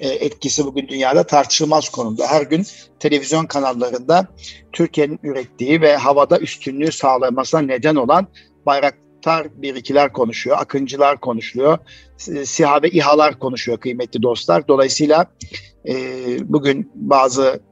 e, 0.00 0.08
etkisi 0.08 0.64
bugün 0.64 0.88
dünyada 0.88 1.22
tartışılmaz 1.22 1.88
konumda. 1.88 2.26
Her 2.26 2.42
gün 2.42 2.66
televizyon 2.98 3.46
kanallarında 3.46 4.26
Türkiye'nin 4.72 5.20
ürettiği 5.22 5.80
ve 5.80 5.96
havada 5.96 6.38
üstünlüğü 6.38 6.92
sağlamasına 6.92 7.60
neden 7.60 7.94
olan 7.94 8.26
Bayraktar 8.66 9.62
birikiler 9.62 10.12
konuşuyor, 10.12 10.56
Akıncılar 10.60 11.20
konuşuluyor, 11.20 11.78
SİHA 12.44 12.82
ve 12.82 12.90
İHA'lar 12.90 13.38
konuşuyor 13.38 13.78
kıymetli 13.78 14.22
dostlar. 14.22 14.68
Dolayısıyla 14.68 15.26
e, 15.88 15.94
bugün 16.52 16.92
bazı 16.94 17.67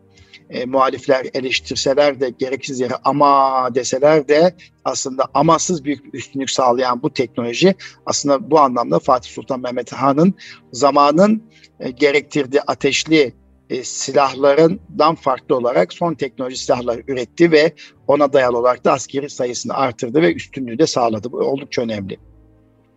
e, 0.51 0.65
muhalifler 0.65 1.27
eleştirseler 1.35 2.21
de 2.21 2.31
gereksiz 2.39 2.81
yere 2.81 2.95
ama 3.05 3.75
deseler 3.75 4.29
de 4.29 4.55
aslında 4.85 5.27
amasız 5.35 5.85
büyük 5.85 6.05
bir 6.05 6.19
üstünlük 6.19 6.51
sağlayan 6.51 7.03
bu 7.03 7.13
teknoloji 7.13 7.75
aslında 8.07 8.51
bu 8.51 8.61
anlamda 8.61 8.99
Fatih 8.99 9.31
Sultan 9.31 9.61
Mehmet 9.61 9.93
Han'ın 9.93 10.35
zamanın 10.73 11.43
e, 11.81 11.91
gerektirdiği 11.91 12.63
ateşli 12.63 13.33
e, 13.71 13.85
silahlarından 13.85 15.15
farklı 15.15 15.57
olarak 15.57 15.93
son 15.93 16.15
teknoloji 16.15 16.57
silahlar 16.57 17.03
üretti 17.09 17.53
ve 17.53 17.73
ona 18.07 18.33
dayalı 18.33 18.59
olarak 18.59 18.85
da 18.85 18.93
askeri 18.93 19.31
sayısını 19.31 19.75
artırdı 19.75 20.23
ve 20.23 20.35
üstünlüğü 20.35 20.79
de 20.79 20.87
sağladı. 20.87 21.33
Bu 21.33 21.39
oldukça 21.39 21.83
önemli. 21.83 22.19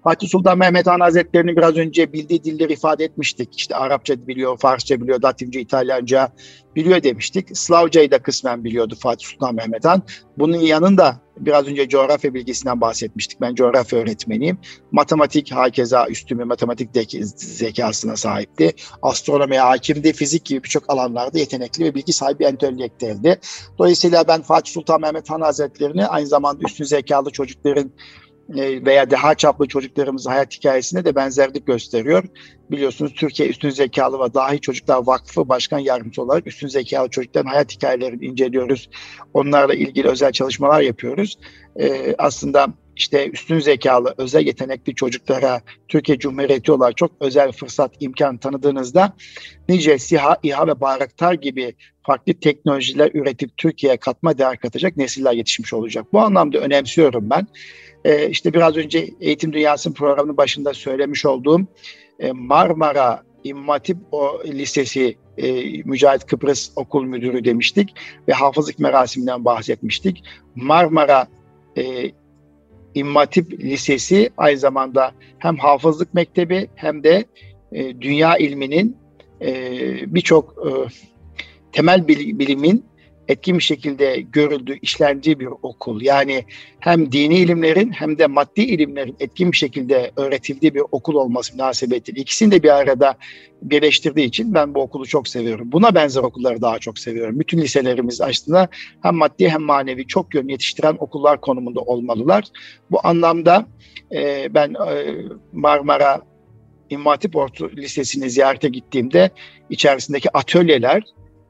Fatih 0.03 0.29
Sultan 0.29 0.57
Mehmet 0.57 0.88
Han 0.88 0.99
Hazretleri'ni 0.99 1.57
biraz 1.57 1.77
önce 1.77 2.13
bildiği 2.13 2.43
dilleri 2.43 2.73
ifade 2.73 3.03
etmiştik. 3.03 3.59
İşte 3.59 3.75
Arapça 3.75 4.27
biliyor, 4.27 4.57
Farsça 4.57 5.01
biliyor, 5.01 5.21
Latince, 5.21 5.62
İtalyanca 5.62 6.31
biliyor 6.75 7.03
demiştik. 7.03 7.57
Slavcayı 7.57 8.12
da 8.12 8.21
kısmen 8.21 8.63
biliyordu 8.63 8.95
Fatih 8.99 9.27
Sultan 9.27 9.55
Mehmet 9.55 9.85
Han. 9.85 10.01
Bunun 10.38 10.57
yanında 10.57 11.21
biraz 11.38 11.67
önce 11.67 11.89
coğrafya 11.89 12.33
bilgisinden 12.33 12.81
bahsetmiştik. 12.81 13.41
Ben 13.41 13.55
coğrafya 13.55 13.99
öğretmeniyim. 13.99 14.57
Matematik 14.91 15.51
hakeza 15.51 16.07
üstün 16.07 16.39
bir 16.39 16.43
matematik 16.43 16.89
zekasına 17.35 18.15
sahipti. 18.15 18.71
Astronomiye 19.01 19.62
hakimdi. 19.62 20.13
Fizik 20.13 20.45
gibi 20.45 20.63
birçok 20.63 20.89
alanlarda 20.89 21.39
yetenekli 21.39 21.83
ve 21.83 21.95
bilgi 21.95 22.13
sahibi 22.13 22.43
entelektüeldi. 22.43 23.39
Dolayısıyla 23.77 24.27
ben 24.27 24.41
Fatih 24.41 24.71
Sultan 24.71 25.01
Mehmet 25.01 25.29
Han 25.29 25.41
Hazretleri'ni 25.41 26.07
aynı 26.07 26.27
zamanda 26.27 26.63
üstün 26.67 26.85
zekalı 26.85 27.31
çocukların 27.31 27.91
veya 28.55 29.12
daha 29.12 29.35
çaplı 29.35 29.67
çocuklarımızın 29.67 30.29
hayat 30.29 30.53
hikayesine 30.53 31.05
de 31.05 31.15
benzerlik 31.15 31.67
gösteriyor. 31.67 32.23
Biliyorsunuz 32.71 33.13
Türkiye 33.13 33.49
Üstün 33.49 33.69
Zekalı 33.69 34.19
ve 34.19 34.33
Dahi 34.33 34.59
Çocuklar 34.59 35.07
Vakfı 35.07 35.49
Başkan 35.49 35.79
Yardımcısı 35.79 36.21
olarak 36.21 36.47
üstün 36.47 36.67
zekalı 36.67 37.09
çocukların 37.09 37.49
hayat 37.49 37.71
hikayelerini 37.71 38.25
inceliyoruz. 38.25 38.89
Onlarla 39.33 39.73
ilgili 39.73 40.07
özel 40.07 40.31
çalışmalar 40.31 40.81
yapıyoruz. 40.81 41.38
Ee, 41.79 42.15
aslında 42.17 42.67
işte 42.99 43.29
üstün 43.29 43.59
zekalı, 43.59 44.13
özel 44.17 44.45
yetenekli 44.45 44.95
çocuklara 44.95 45.62
Türkiye 45.88 46.19
Cumhuriyeti 46.19 46.71
olarak 46.71 46.97
çok 46.97 47.12
özel 47.19 47.51
fırsat, 47.51 47.91
imkan 47.99 48.38
tanıdığınızda 48.38 49.13
nice 49.69 49.99
SİHA, 49.99 50.38
İHA 50.43 50.67
ve 50.67 50.81
Bayraktar 50.81 51.33
gibi 51.33 51.75
farklı 52.05 52.33
teknolojiler 52.33 53.12
üretip 53.13 53.57
Türkiye'ye 53.57 53.97
katma 53.97 54.38
değer 54.38 54.59
katacak 54.59 54.97
nesiller 54.97 55.33
yetişmiş 55.33 55.73
olacak. 55.73 56.05
Bu 56.13 56.19
anlamda 56.19 56.57
önemsiyorum 56.57 57.29
ben. 57.29 57.47
Ee, 58.05 58.29
işte 58.29 58.53
biraz 58.53 58.77
önce 58.77 59.09
Eğitim 59.19 59.53
Dünyası'nın 59.53 59.93
programının 59.93 60.38
başında 60.38 60.73
söylemiş 60.73 61.25
olduğum 61.25 61.62
e, 62.19 62.31
Marmara 62.31 63.23
İmam 63.43 63.79
o 64.12 64.41
Lisesi 64.45 65.17
e, 65.38 65.63
Mücahit 65.83 66.25
Kıbrıs 66.25 66.71
Okul 66.75 67.03
Müdürü 67.03 67.45
demiştik 67.45 67.95
ve 68.27 68.33
hafızlık 68.33 68.79
merasiminden 68.79 69.45
bahsetmiştik. 69.45 70.23
Marmara 70.55 71.27
e, 71.77 72.12
İmam 72.95 73.27
Lisesi 73.59 74.29
aynı 74.38 74.57
zamanda 74.57 75.12
hem 75.38 75.57
hafızlık 75.57 76.13
mektebi 76.13 76.69
hem 76.75 77.03
de 77.03 77.25
e, 77.71 78.01
dünya 78.01 78.38
ilminin 78.38 78.97
e, 79.41 79.51
birçok 80.15 80.55
e, 80.67 80.69
temel 81.71 82.07
bilimin 82.07 82.85
etkin 83.29 83.57
bir 83.57 83.63
şekilde 83.63 84.21
görüldüğü, 84.21 84.79
işlendiği 84.81 85.39
bir 85.39 85.47
okul. 85.61 86.01
Yani 86.01 86.45
hem 86.79 87.11
dini 87.11 87.37
ilimlerin 87.37 87.91
hem 87.91 88.17
de 88.17 88.27
maddi 88.27 88.61
ilimlerin 88.61 89.15
etkin 89.19 89.51
bir 89.51 89.57
şekilde 89.57 90.11
öğretildiği 90.15 90.75
bir 90.75 90.83
okul 90.91 91.15
olması 91.15 91.53
münasebetiyle 91.53 92.21
ikisini 92.21 92.51
de 92.51 92.63
bir 92.63 92.69
arada 92.69 93.15
birleştirdiği 93.61 94.27
için 94.27 94.53
ben 94.53 94.75
bu 94.75 94.81
okulu 94.81 95.05
çok 95.05 95.27
seviyorum. 95.27 95.71
Buna 95.71 95.95
benzer 95.95 96.21
okulları 96.21 96.61
daha 96.61 96.79
çok 96.79 96.99
seviyorum. 96.99 97.39
Bütün 97.39 97.57
liselerimiz 97.57 98.21
aslında 98.21 98.67
hem 99.01 99.15
maddi 99.15 99.49
hem 99.49 99.61
manevi 99.61 100.07
çok 100.07 100.35
yön 100.35 100.47
yetiştiren 100.47 100.97
okullar 100.99 101.41
konumunda 101.41 101.79
olmalılar. 101.79 102.43
Bu 102.91 102.99
anlamda 103.03 103.65
e, 104.11 104.53
ben 104.53 104.73
e, 104.73 105.15
Marmara 105.53 106.21
İmam 106.89 107.05
Hatip 107.05 107.35
Lisesi'ni 107.77 108.29
ziyarete 108.29 108.69
gittiğimde 108.69 109.29
içerisindeki 109.69 110.37
atölyeler 110.37 111.03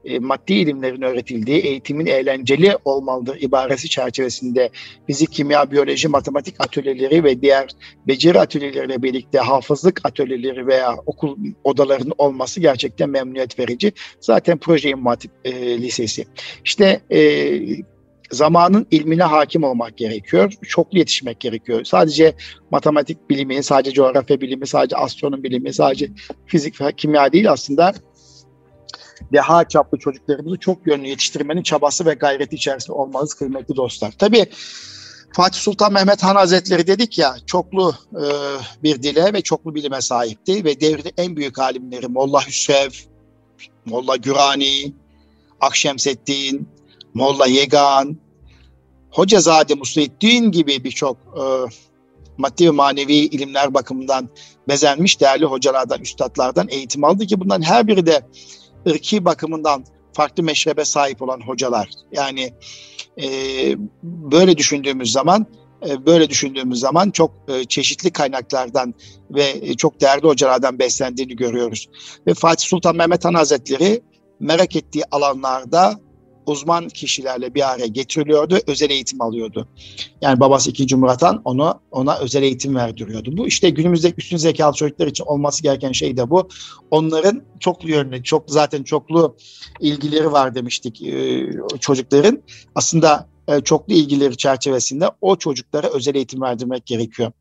e, 0.05 0.19
maddi 0.19 0.53
ilimlerin 0.53 1.01
öğretildiği 1.01 1.59
eğitimin 1.59 2.05
eğlenceli 2.05 2.77
olmalıdır 2.85 3.41
ibaresi 3.41 3.89
çerçevesinde 3.89 4.69
fizik, 5.07 5.31
kimya, 5.31 5.71
biyoloji, 5.71 6.07
matematik 6.07 6.55
atölyeleri 6.59 7.23
ve 7.23 7.41
diğer 7.41 7.69
beceri 8.07 8.39
atölyeleriyle 8.39 9.03
birlikte 9.03 9.39
hafızlık 9.39 10.01
atölyeleri 10.03 10.67
veya 10.67 10.95
okul 11.05 11.37
odalarının 11.63 12.13
olması 12.17 12.59
gerçekten 12.59 13.09
memnuniyet 13.09 13.59
verici. 13.59 13.91
Zaten 14.19 14.57
proje 14.57 14.89
İmam 14.89 15.17
e, 15.43 15.81
Lisesi. 15.81 16.25
İşte 16.63 17.01
e, 17.11 17.19
zamanın 18.31 18.87
ilmine 18.91 19.23
hakim 19.23 19.63
olmak 19.63 19.97
gerekiyor. 19.97 20.53
Çoklu 20.67 20.97
yetişmek 20.97 21.39
gerekiyor. 21.39 21.83
Sadece 21.83 22.33
matematik 22.71 23.29
bilimi, 23.29 23.63
sadece 23.63 23.91
coğrafya 23.91 24.41
bilimi, 24.41 24.67
sadece 24.67 24.95
astronom 24.95 25.43
bilimi, 25.43 25.73
sadece 25.73 26.09
fizik 26.45 26.81
ve 26.81 26.91
kimya 26.91 27.31
değil 27.33 27.51
aslında 27.51 27.93
deha 29.33 29.67
çaplı 29.67 29.97
çocuklarımızı 29.97 30.57
çok 30.57 30.87
yönlü 30.87 31.07
yetiştirmenin 31.07 31.63
çabası 31.63 32.05
ve 32.05 32.13
gayreti 32.13 32.55
içerisinde 32.55 32.93
olmanız 32.93 33.33
kıymetli 33.33 33.75
dostlar. 33.75 34.11
Tabii 34.19 34.45
Fatih 35.33 35.59
Sultan 35.59 35.93
Mehmet 35.93 36.23
Han 36.23 36.35
Hazretleri 36.35 36.87
dedik 36.87 37.17
ya 37.17 37.35
çoklu 37.45 37.95
e, 38.13 38.25
bir 38.83 39.03
dile 39.03 39.33
ve 39.33 39.41
çoklu 39.41 39.75
bilime 39.75 40.01
sahipti 40.01 40.65
ve 40.65 40.81
devrin 40.81 41.13
en 41.17 41.35
büyük 41.35 41.59
alimleri 41.59 42.07
Molla 42.07 42.47
Hüsrev, 42.47 42.89
Molla 43.85 44.15
Gürani, 44.15 44.93
Akşemseddin, 45.61 46.69
Molla 47.13 47.47
Yegan, 47.47 48.17
Hocazade 49.11 49.75
Musliddin 49.75 50.51
gibi 50.51 50.83
birçok 50.83 51.17
e, 51.17 51.43
maddi 52.37 52.65
ve 52.65 52.71
manevi 52.71 53.13
ilimler 53.13 53.73
bakımından 53.73 54.29
bezenmiş 54.67 55.21
değerli 55.21 55.45
hocalardan, 55.45 56.01
üstadlardan 56.01 56.67
eğitim 56.69 57.03
aldı 57.03 57.25
ki 57.25 57.39
bundan 57.39 57.61
her 57.61 57.87
biri 57.87 58.05
de 58.05 58.21
ırki 58.87 59.25
bakımından 59.25 59.85
farklı 60.13 60.43
meşrebe 60.43 60.85
sahip 60.85 61.21
olan 61.21 61.41
hocalar. 61.41 61.89
Yani 62.11 62.53
e, 63.21 63.27
böyle 64.03 64.57
düşündüğümüz 64.57 65.11
zaman 65.11 65.45
e, 65.89 66.05
böyle 66.05 66.29
düşündüğümüz 66.29 66.79
zaman 66.79 67.11
çok 67.11 67.31
e, 67.47 67.65
çeşitli 67.65 68.11
kaynaklardan 68.11 68.93
ve 69.31 69.55
e, 69.61 69.73
çok 69.73 70.01
değerli 70.01 70.27
hocalardan 70.27 70.79
beslendiğini 70.79 71.35
görüyoruz. 71.35 71.89
Ve 72.27 72.33
Fatih 72.33 72.67
Sultan 72.67 72.95
Mehmet 72.95 73.25
Han 73.25 73.33
Hazretleri 73.33 74.01
merak 74.39 74.75
ettiği 74.75 75.03
alanlarda 75.11 75.99
uzman 76.49 76.87
kişilerle 76.87 77.55
bir 77.55 77.71
araya 77.71 77.87
getiriliyordu, 77.87 78.59
özel 78.67 78.89
eğitim 78.89 79.21
alıyordu. 79.21 79.67
Yani 80.21 80.39
babası 80.39 80.69
2. 80.69 80.95
Murat 80.95 81.21
Han 81.21 81.41
onu, 81.45 81.81
ona 81.91 82.17
özel 82.17 82.43
eğitim 82.43 82.75
verdiriyordu. 82.75 83.37
Bu 83.37 83.47
işte 83.47 83.69
günümüzde 83.69 84.13
üstün 84.17 84.37
zekalı 84.37 84.73
çocuklar 84.73 85.07
için 85.07 85.23
olması 85.25 85.63
gereken 85.63 85.91
şey 85.91 86.17
de 86.17 86.29
bu. 86.29 86.49
Onların 86.91 87.43
çoklu 87.59 87.89
yönlü, 87.89 88.23
çok 88.23 88.43
zaten 88.47 88.83
çoklu 88.83 89.35
ilgileri 89.79 90.31
var 90.31 90.55
demiştik 90.55 91.01
e, 91.01 91.49
çocukların. 91.79 92.43
Aslında 92.75 93.29
e, 93.47 93.61
çoklu 93.61 93.93
ilgileri 93.93 94.37
çerçevesinde 94.37 95.05
o 95.21 95.35
çocuklara 95.35 95.87
özel 95.87 96.15
eğitim 96.15 96.41
verdirmek 96.41 96.85
gerekiyor. 96.85 97.31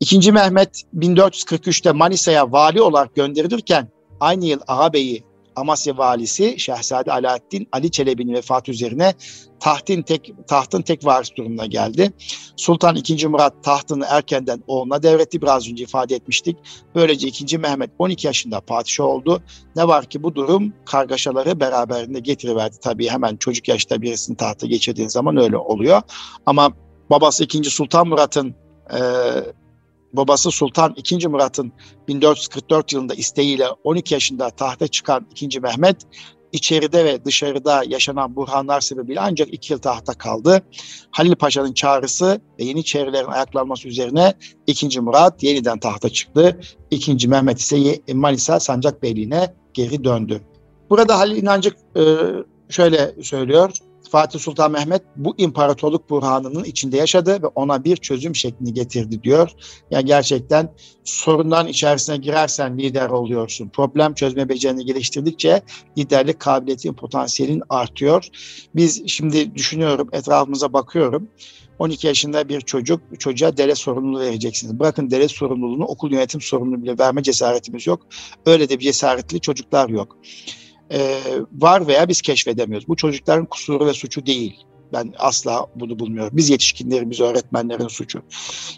İkinci 0.00 0.32
Mehmet 0.32 0.82
1443'te 0.96 1.92
Manisa'ya 1.92 2.52
vali 2.52 2.82
olarak 2.82 3.14
gönderilirken 3.14 3.88
aynı 4.20 4.44
yıl 4.44 4.60
ağabeyi 4.66 5.24
Amasya 5.56 5.98
valisi 5.98 6.54
Şehzade 6.58 7.12
Alaaddin 7.12 7.68
Ali 7.72 7.90
Çelebi'nin 7.90 8.34
vefatı 8.34 8.70
üzerine 8.70 9.14
tahtın 9.60 10.02
tek 10.02 10.32
tahtın 10.46 10.82
tek 10.82 11.06
varis 11.06 11.36
durumuna 11.36 11.66
geldi. 11.66 12.12
Sultan 12.56 12.96
II. 12.96 13.26
Murat 13.26 13.64
tahtını 13.64 14.06
erkenden 14.08 14.62
oğluna 14.66 15.02
devretti. 15.02 15.42
Biraz 15.42 15.70
önce 15.70 15.84
ifade 15.84 16.14
etmiştik. 16.14 16.56
Böylece 16.94 17.28
II. 17.28 17.58
Mehmet 17.58 17.90
12 17.98 18.26
yaşında 18.26 18.60
padişah 18.60 19.04
oldu. 19.04 19.42
Ne 19.76 19.88
var 19.88 20.04
ki 20.04 20.22
bu 20.22 20.34
durum 20.34 20.72
kargaşaları 20.86 21.60
beraberinde 21.60 22.20
getiriverdi. 22.20 22.76
Tabii 22.82 23.08
hemen 23.08 23.36
çocuk 23.36 23.68
yaşta 23.68 24.02
birisini 24.02 24.36
tahta 24.36 24.66
geçirdiğin 24.66 25.08
zaman 25.08 25.36
öyle 25.36 25.56
oluyor. 25.56 26.02
Ama 26.46 26.72
babası 27.10 27.44
II. 27.54 27.64
Sultan 27.64 28.08
Murat'ın 28.08 28.54
e, 28.90 28.98
babası 30.16 30.50
Sultan 30.50 30.94
II. 31.12 31.26
Murat'ın 31.26 31.72
1444 32.08 32.92
yılında 32.92 33.14
isteğiyle 33.14 33.66
12 33.84 34.14
yaşında 34.14 34.50
tahta 34.50 34.88
çıkan 34.88 35.26
II. 35.42 35.60
Mehmet 35.60 35.96
içeride 36.52 37.04
ve 37.04 37.24
dışarıda 37.24 37.82
yaşanan 37.86 38.36
buhranlar 38.36 38.80
sebebiyle 38.80 39.20
ancak 39.20 39.54
iki 39.54 39.72
yıl 39.72 39.80
tahta 39.80 40.14
kaldı. 40.14 40.62
Halil 41.10 41.34
Paşa'nın 41.34 41.72
çağrısı 41.72 42.40
ve 42.58 42.64
yeni 42.64 42.84
çevrelerin 42.84 43.26
ayaklanması 43.26 43.88
üzerine 43.88 44.34
II. 44.66 45.00
Murat 45.00 45.42
yeniden 45.42 45.78
tahta 45.78 46.08
çıktı. 46.08 46.60
II. 46.90 47.28
Mehmet 47.28 47.58
ise 47.58 48.00
Manisa 48.12 48.60
Sancak 48.60 49.02
Beyliğine 49.02 49.54
geri 49.74 50.04
döndü. 50.04 50.40
Burada 50.90 51.18
Halil 51.18 51.36
İnancık 51.36 51.76
e, 51.96 52.02
şöyle 52.68 53.14
söylüyor. 53.22 53.70
Fatih 54.14 54.38
Sultan 54.38 54.72
Mehmet 54.72 55.02
bu 55.16 55.34
imparatorluk 55.38 56.10
burhanının 56.10 56.64
içinde 56.64 56.96
yaşadı 56.96 57.42
ve 57.42 57.46
ona 57.46 57.84
bir 57.84 57.96
çözüm 57.96 58.34
şeklini 58.34 58.74
getirdi 58.74 59.22
diyor. 59.22 59.50
Yani 59.90 60.04
gerçekten 60.04 60.72
sorunların 61.04 61.68
içerisine 61.68 62.16
girersen 62.16 62.78
lider 62.78 63.10
oluyorsun. 63.10 63.68
Problem 63.68 64.14
çözme 64.14 64.48
becerini 64.48 64.84
geliştirdikçe 64.84 65.62
liderlik 65.98 66.40
kabiliyetin, 66.40 66.94
potansiyelin 66.94 67.62
artıyor. 67.68 68.28
Biz 68.74 69.02
şimdi 69.06 69.54
düşünüyorum, 69.54 70.08
etrafımıza 70.12 70.72
bakıyorum. 70.72 71.28
12 71.78 72.06
yaşında 72.06 72.48
bir 72.48 72.60
çocuk, 72.60 73.00
çocuğa 73.18 73.56
dere 73.56 73.74
sorumluluğu 73.74 74.20
vereceksiniz. 74.20 74.78
Bırakın 74.78 75.10
dere 75.10 75.28
sorumluluğunu, 75.28 75.84
okul 75.84 76.12
yönetim 76.12 76.40
sorumluluğu 76.40 76.82
bile 76.82 76.98
verme 76.98 77.22
cesaretimiz 77.22 77.86
yok. 77.86 78.06
Öyle 78.46 78.68
de 78.68 78.78
bir 78.78 78.84
cesaretli 78.84 79.40
çocuklar 79.40 79.88
yok 79.88 80.16
e, 80.94 81.20
var 81.52 81.86
veya 81.86 82.08
biz 82.08 82.22
keşfedemiyoruz. 82.22 82.88
Bu 82.88 82.96
çocukların 82.96 83.46
kusuru 83.46 83.86
ve 83.86 83.92
suçu 83.92 84.26
değil. 84.26 84.64
Ben 84.92 85.14
asla 85.18 85.66
bunu 85.74 85.98
bulmuyorum. 85.98 86.36
Biz 86.36 86.50
yetişkinlerimiz 86.50 87.20
öğretmenlerin 87.20 87.88
suçu. 87.88 88.22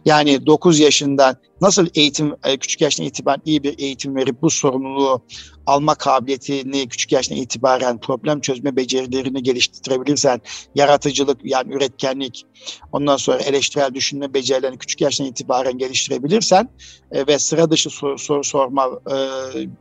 Yani 0.05 0.47
9 0.47 0.79
yaşından 0.79 1.37
nasıl 1.61 1.87
eğitim 1.95 2.35
e, 2.45 2.57
küçük 2.57 2.81
yaştan 2.81 3.07
itibaren 3.07 3.42
iyi 3.45 3.62
bir 3.62 3.79
eğitim 3.79 4.16
verip 4.16 4.42
bu 4.42 4.51
sorumluluğu 4.51 5.23
alma 5.66 5.95
kabiliyetini 5.95 6.88
küçük 6.88 7.12
yaştan 7.12 7.37
itibaren 7.37 7.99
problem 8.01 8.40
çözme 8.40 8.77
becerilerini 8.77 9.42
geliştirebilirsen, 9.42 10.40
yaratıcılık 10.75 11.38
yani 11.45 11.75
üretkenlik, 11.75 12.47
ondan 12.92 13.16
sonra 13.16 13.38
eleştirel 13.38 13.95
düşünme 13.95 14.35
becerilerini 14.35 14.79
küçük 14.79 15.01
yaştan 15.01 15.27
itibaren 15.27 15.79
geliştirebilirsen 15.79 16.69
e, 17.12 17.27
ve 17.27 17.38
sıra 17.38 17.71
dışı 17.71 17.90
soru, 17.90 18.19
soru 18.19 18.45
sorma 18.45 18.88
e, 19.11 19.16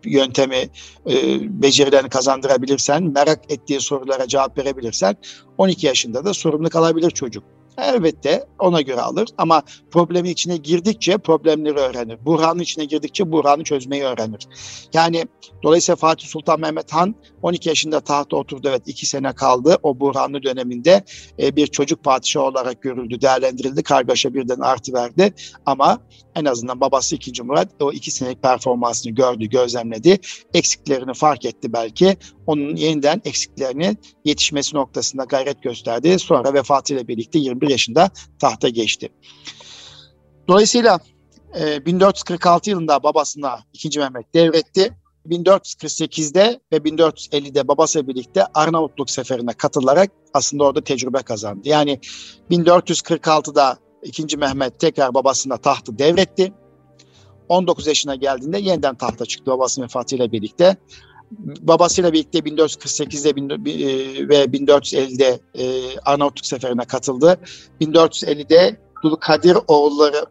yöntemi 0.03 0.69
e, 1.09 1.13
becerilerini 1.61 2.09
kazandırabilirsen, 2.09 3.03
merak 3.03 3.51
ettiği 3.51 3.81
sorulara 3.81 4.27
cevap 4.27 4.57
verebilirsen 4.57 5.15
12 5.57 5.87
yaşında 5.87 6.25
da 6.25 6.33
sorumluluk 6.33 6.75
alabilir 6.75 7.11
çocuk. 7.11 7.54
Elbette 7.77 8.45
ona 8.59 8.81
göre 8.81 9.01
alır 9.01 9.29
ama 9.37 9.63
problemin 9.91 10.29
içine 10.29 10.57
girdikçe 10.57 11.17
problemleri 11.17 11.75
öğrenir. 11.75 12.25
Burhanın 12.25 12.59
içine 12.59 12.85
girdikçe 12.85 13.31
Burhan'ı 13.31 13.63
çözmeyi 13.63 14.03
öğrenir. 14.03 14.47
Yani 14.93 15.25
dolayısıyla 15.63 15.95
Fatih 15.95 16.27
Sultan 16.27 16.59
Mehmet 16.59 16.93
Han 16.93 17.15
12 17.41 17.69
yaşında 17.69 17.99
tahta 17.99 18.37
oturdu. 18.37 18.67
Evet 18.69 18.81
2 18.85 19.05
sene 19.05 19.33
kaldı. 19.35 19.77
O 19.83 19.99
Burhanlı 19.99 20.43
döneminde 20.43 21.03
e, 21.39 21.55
bir 21.55 21.67
çocuk 21.67 22.03
padişah 22.03 22.41
olarak 22.41 22.81
görüldü, 22.81 23.21
değerlendirildi. 23.21 23.83
Kargaşa 23.83 24.33
birden 24.33 24.59
artı 24.59 24.93
verdi. 24.93 25.33
Ama 25.65 25.99
en 26.35 26.45
azından 26.45 26.81
babası 26.81 27.15
2. 27.15 27.43
Murat 27.43 27.69
o 27.79 27.91
2 27.91 28.11
senelik 28.11 28.43
performansını 28.43 29.13
gördü, 29.13 29.45
gözlemledi. 29.45 30.19
Eksiklerini 30.53 31.13
fark 31.13 31.45
etti 31.45 31.73
belki. 31.73 32.17
Onun 32.47 32.75
yeniden 32.75 33.21
eksiklerini 33.25 33.97
yetişmesi 34.25 34.75
noktasında 34.75 35.23
gayret 35.23 35.63
gösterdi. 35.63 36.19
Sonra 36.19 36.53
vefatıyla 36.53 37.07
birlikte 37.07 37.39
21 37.39 37.69
yaşında 37.69 38.09
tahta 38.39 38.69
geçti. 38.69 39.09
Dolayısıyla 40.47 40.99
1446 41.85 42.69
e, 42.69 42.71
yılında 42.71 43.03
babasına 43.03 43.59
2. 43.73 43.99
Mehmet 43.99 44.33
devretti. 44.33 44.93
1448'de 45.29 46.59
ve 46.71 46.77
1450'de 46.77 47.67
babasıyla 47.67 48.07
birlikte 48.07 48.45
Arnavutluk 48.53 49.09
seferine 49.09 49.53
katılarak 49.53 50.11
aslında 50.33 50.63
orada 50.63 50.81
tecrübe 50.83 51.21
kazandı. 51.21 51.69
Yani 51.69 51.99
1446'da 52.51 53.77
2. 54.03 54.37
Mehmet 54.37 54.79
tekrar 54.79 55.13
babasına 55.13 55.57
tahtı 55.57 55.99
devretti. 55.99 56.53
19 57.49 57.87
yaşına 57.87 58.15
geldiğinde 58.15 58.59
yeniden 58.59 58.95
tahta 58.95 59.25
çıktı 59.25 59.51
babasının 59.51 59.85
vefatıyla 59.85 60.31
birlikte. 60.31 60.77
Babasıyla 61.61 62.13
birlikte 62.13 62.39
1448'de 62.39 63.29
e, 63.29 64.29
ve 64.29 64.43
1450'de 64.43 65.39
e, 65.55 65.97
Arnavutluk 65.99 66.45
seferine 66.45 66.85
katıldı. 66.85 67.39
1450'de 67.81 68.79
Dulkadir 69.03 69.57
oğulları 69.67 70.25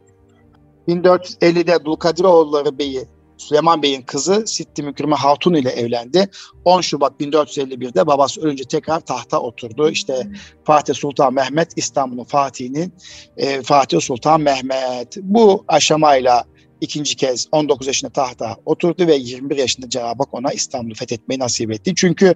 1450'de 0.88 1.85
Dulkadir 1.85 2.24
oğulları 2.24 2.78
Bey'i 2.78 3.09
Süleyman 3.37 3.83
Bey'in 3.83 4.02
kızı 4.02 4.42
Sitti 4.46 4.83
Mükrime 4.83 5.16
Hatun 5.16 5.54
ile 5.54 5.70
evlendi. 5.70 6.28
10 6.64 6.80
Şubat 6.80 7.20
1451'de 7.20 8.07
babası 8.07 8.40
ölünce 8.40 8.64
tekrar 8.64 9.00
tahta 9.00 9.40
oturdu. 9.40 9.90
İşte 9.90 10.26
Fatih 10.64 10.94
Sultan 10.94 11.35
Mehmet 11.35 11.72
İstanbul'un 11.76 12.24
Fatih'inin 12.24 12.92
e, 13.37 13.62
Fatih 13.62 14.00
Sultan 14.00 14.40
Mehmet. 14.40 15.16
Bu 15.22 15.64
aşamayla 15.68 16.44
ikinci 16.80 17.16
kez 17.16 17.48
19 17.52 17.87
yaşında 17.87 18.12
tahta 18.12 18.56
oturdu 18.64 19.06
ve 19.06 19.14
21 19.14 19.56
yaşında 19.56 19.88
Cenab-ı 19.88 20.22
Hak 20.22 20.34
ona 20.34 20.52
İstanbul'u 20.52 20.94
fethetmeyi 20.94 21.38
nasip 21.38 21.72
etti. 21.72 21.92
Çünkü 21.96 22.34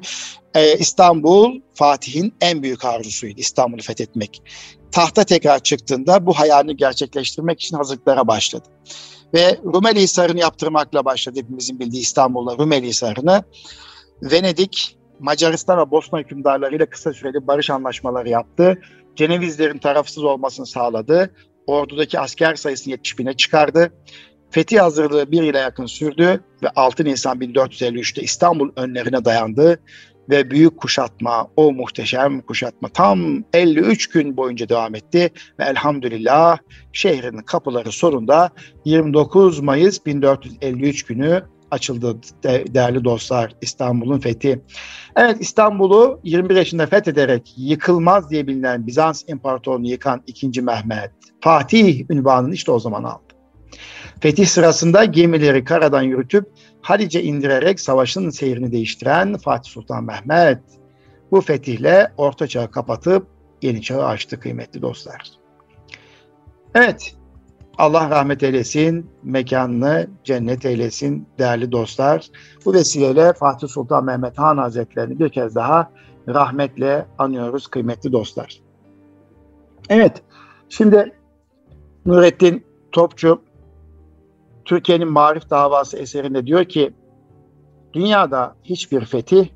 e, 0.55 0.79
İstanbul 0.79 1.61
Fatih'in 1.74 2.35
en 2.40 2.62
büyük 2.62 2.85
arzusuydu 2.85 3.40
İstanbul'u 3.40 3.83
fethetmek. 3.83 4.42
Tahta 4.92 5.24
tekrar 5.24 5.59
çıktığında 5.59 6.27
bu 6.27 6.38
hayalini 6.38 6.77
gerçekleştirmek 6.77 7.61
için 7.61 7.77
hazırlıklara 7.77 8.29
başladı. 8.29 8.68
Ve 9.35 9.59
Rumeli 9.64 10.01
Hisarı'nı 10.01 10.40
yaptırmakla 10.40 11.05
başladı 11.05 11.40
hepimizin 11.40 11.81
bildiği 11.81 12.01
İstanbul'da 12.01 12.59
Rumeli 12.59 12.87
Hisarı'nı. 12.87 13.44
Venedik, 14.22 14.98
Macaristan 15.20 15.79
ve 15.79 15.90
Bosna 15.90 16.18
hükümdarlarıyla 16.18 16.87
kısa 16.87 17.12
süreli 17.12 17.46
barış 17.46 17.70
anlaşmaları 17.70 18.29
yaptı. 18.29 18.81
Cenevizlerin 19.16 19.79
tarafsız 19.79 20.24
olmasını 20.24 20.66
sağladı. 20.66 21.35
Ordudaki 21.69 22.21
asker 22.21 22.55
sayısını 22.55 22.91
70 22.91 23.19
bine 23.19 23.33
çıkardı. 23.33 23.93
Fetih 24.51 24.81
hazırlığı 24.81 25.33
bir 25.33 25.43
yıla 25.43 25.59
yakın 25.59 25.87
sürdü 25.87 26.41
ve 26.63 26.69
6 26.77 27.05
Nisan 27.05 27.39
1453'te 27.39 28.23
İstanbul 28.23 28.71
önlerine 28.77 29.25
dayandı 29.25 29.81
ve 30.31 30.51
büyük 30.51 30.77
kuşatma, 30.77 31.49
o 31.57 31.73
muhteşem 31.73 32.41
kuşatma 32.41 32.89
tam 32.89 33.45
53 33.53 34.07
gün 34.07 34.37
boyunca 34.37 34.69
devam 34.69 34.95
etti 34.95 35.31
ve 35.59 35.65
elhamdülillah 35.65 36.59
şehrin 36.93 37.39
kapıları 37.39 37.93
sonunda 37.93 38.51
29 38.85 39.61
Mayıs 39.61 40.07
1453 40.07 41.03
günü 41.03 41.43
açıldı 41.71 42.17
değerli 42.45 43.05
dostlar 43.05 43.55
İstanbul'un 43.63 44.19
fethi. 44.19 44.61
Evet 45.17 45.37
İstanbul'u 45.41 46.21
21 46.25 46.57
yaşında 46.57 46.87
fethederek 46.87 47.55
yıkılmaz 47.57 48.31
diye 48.31 48.47
bilinen 48.47 48.87
Bizans 48.87 49.25
İmparatorluğunu 49.27 49.89
yıkan 49.89 50.23
2. 50.27 50.63
Mehmet 50.63 51.11
Fatih 51.41 52.11
ünvanını 52.11 52.55
işte 52.55 52.73
o 52.73 52.79
zaman 52.79 53.05
aldı. 53.05 53.23
Fetih 54.21 54.47
sırasında 54.47 55.05
gemileri 55.05 55.65
karadan 55.65 56.03
yürütüp 56.03 56.47
Halice 56.83 57.23
indirerek 57.23 57.81
savaşın 57.81 58.31
seyrini 58.31 58.73
değiştiren 58.73 59.37
Fatih 59.37 59.71
Sultan 59.71 60.05
Mehmet 60.05 60.61
bu 61.31 61.41
fetihle 61.41 62.13
Orta 62.17 62.47
Çağ'ı 62.47 62.71
kapatıp 62.71 63.27
Yeni 63.63 63.83
Çağ'ı 63.83 64.05
açtı 64.05 64.41
kıymetli 64.41 64.83
dostlar. 64.83 65.31
Evet, 66.75 67.15
Allah 67.79 68.11
rahmet 68.11 68.43
eylesin, 68.43 69.11
mekanını 69.23 70.09
cennet 70.25 70.64
eylesin 70.64 71.29
değerli 71.38 71.73
dostlar. 71.73 72.29
Bu 72.64 72.75
vesileyle 72.75 73.33
Fatih 73.33 73.69
Sultan 73.69 74.05
Mehmet 74.05 74.38
Han 74.38 74.57
Hazretlerini 74.57 75.19
bir 75.19 75.29
kez 75.29 75.55
daha 75.55 75.91
rahmetle 76.29 77.07
anıyoruz 77.19 77.67
kıymetli 77.67 78.12
dostlar. 78.12 78.61
Evet, 79.88 80.23
şimdi 80.69 81.12
Nurettin 82.07 82.67
Topçu 82.93 83.43
Türkiye'nin 84.64 85.09
Marif 85.09 85.51
Davası 85.51 85.99
eserinde 85.99 86.47
diyor 86.47 86.64
ki 86.64 86.95
dünyada 87.93 88.57
hiçbir 88.64 89.05
fetih 89.05 89.49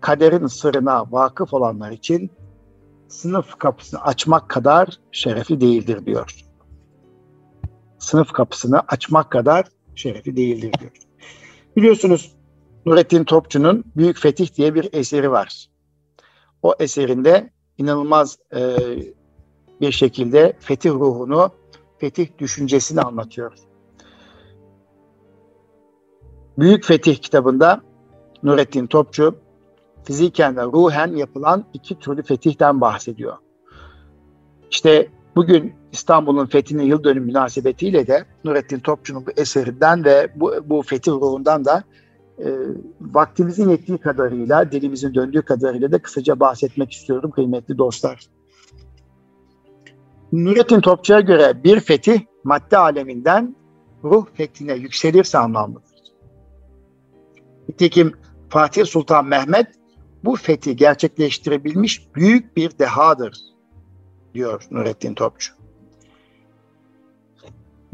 kaderin 0.00 0.46
sırrına 0.46 1.12
vakıf 1.12 1.54
olanlar 1.54 1.90
için 1.90 2.30
sınıf 3.08 3.58
kapısını 3.58 4.02
açmak 4.02 4.48
kadar 4.48 4.88
şerefli 5.12 5.60
değildir 5.60 6.06
diyor. 6.06 6.43
Sınıf 8.04 8.32
kapısını 8.32 8.80
açmak 8.88 9.30
kadar 9.30 9.66
şerefli 9.94 10.36
değildir 10.36 10.72
diyor. 10.80 10.92
Biliyorsunuz 11.76 12.34
Nurettin 12.86 13.24
Topçu'nun 13.24 13.84
Büyük 13.96 14.18
Fetih 14.18 14.54
diye 14.54 14.74
bir 14.74 14.88
eseri 14.92 15.30
var. 15.30 15.68
O 16.62 16.74
eserinde 16.78 17.50
inanılmaz 17.78 18.38
e, 18.54 18.76
bir 19.80 19.92
şekilde 19.92 20.56
fetih 20.60 20.90
ruhunu, 20.90 21.50
fetih 21.98 22.38
düşüncesini 22.38 23.00
anlatıyor. 23.00 23.52
Büyük 26.58 26.84
Fetih 26.84 27.16
kitabında 27.16 27.82
Nurettin 28.42 28.86
Topçu 28.86 29.38
fiziken 30.04 30.56
ve 30.56 30.62
ruhen 30.62 31.16
yapılan 31.16 31.64
iki 31.72 31.98
türlü 31.98 32.22
fetihten 32.22 32.80
bahsediyor. 32.80 33.36
İşte 34.70 35.08
bugün 35.36 35.74
İstanbul'un 35.92 36.46
fethinin 36.46 36.82
yıl 36.82 37.04
dönümü 37.04 37.26
münasebetiyle 37.26 38.06
de 38.06 38.24
Nurettin 38.44 38.78
Topçu'nun 38.78 39.26
bu 39.26 39.30
eserinden 39.36 40.04
ve 40.04 40.32
bu, 40.36 40.54
bu 40.64 40.82
fetih 40.82 41.12
ruhundan 41.12 41.64
da 41.64 41.84
e, 42.38 42.46
vaktimizin 43.00 43.70
yettiği 43.70 43.98
kadarıyla, 43.98 44.72
dilimizin 44.72 45.14
döndüğü 45.14 45.42
kadarıyla 45.42 45.92
da 45.92 45.98
kısaca 45.98 46.40
bahsetmek 46.40 46.92
istiyorum 46.92 47.30
kıymetli 47.30 47.78
dostlar. 47.78 48.26
Nurettin 50.32 50.80
Topçu'ya 50.80 51.20
göre 51.20 51.64
bir 51.64 51.80
fetih 51.80 52.20
madde 52.44 52.78
aleminden 52.78 53.56
ruh 54.04 54.26
fethine 54.34 54.74
yükselirse 54.74 55.38
anlamlıdır. 55.38 55.84
Nitekim 57.68 58.12
Fatih 58.48 58.84
Sultan 58.84 59.26
Mehmet 59.26 59.66
bu 60.24 60.36
fethi 60.36 60.76
gerçekleştirebilmiş 60.76 62.14
büyük 62.14 62.56
bir 62.56 62.78
dehadır 62.78 63.53
diyor 64.34 64.62
Nurettin 64.70 65.14
Topçu. 65.14 65.52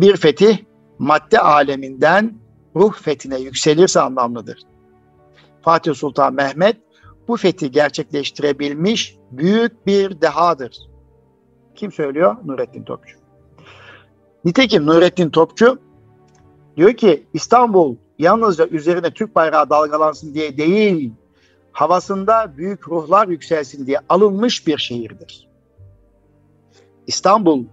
Bir 0.00 0.16
fetih 0.16 0.58
madde 0.98 1.40
aleminden 1.40 2.34
ruh 2.76 2.94
fethine 2.94 3.40
yükselirse 3.40 4.00
anlamlıdır. 4.00 4.58
Fatih 5.62 5.94
Sultan 5.94 6.34
Mehmet 6.34 6.76
bu 7.28 7.36
fethi 7.36 7.70
gerçekleştirebilmiş 7.70 9.16
büyük 9.30 9.86
bir 9.86 10.20
dehadır. 10.20 10.78
Kim 11.74 11.92
söylüyor? 11.92 12.36
Nurettin 12.44 12.84
Topçu. 12.84 13.16
Nitekim 14.44 14.86
Nurettin 14.86 15.30
Topçu 15.30 15.78
diyor 16.76 16.92
ki 16.92 17.26
İstanbul 17.34 17.96
yalnızca 18.18 18.66
üzerine 18.66 19.10
Türk 19.10 19.34
bayrağı 19.34 19.70
dalgalansın 19.70 20.34
diye 20.34 20.56
değil, 20.56 21.12
havasında 21.72 22.56
büyük 22.56 22.88
ruhlar 22.88 23.28
yükselsin 23.28 23.86
diye 23.86 23.98
alınmış 24.08 24.66
bir 24.66 24.78
şehirdir. 24.78 25.49
İstanbul 27.06 27.64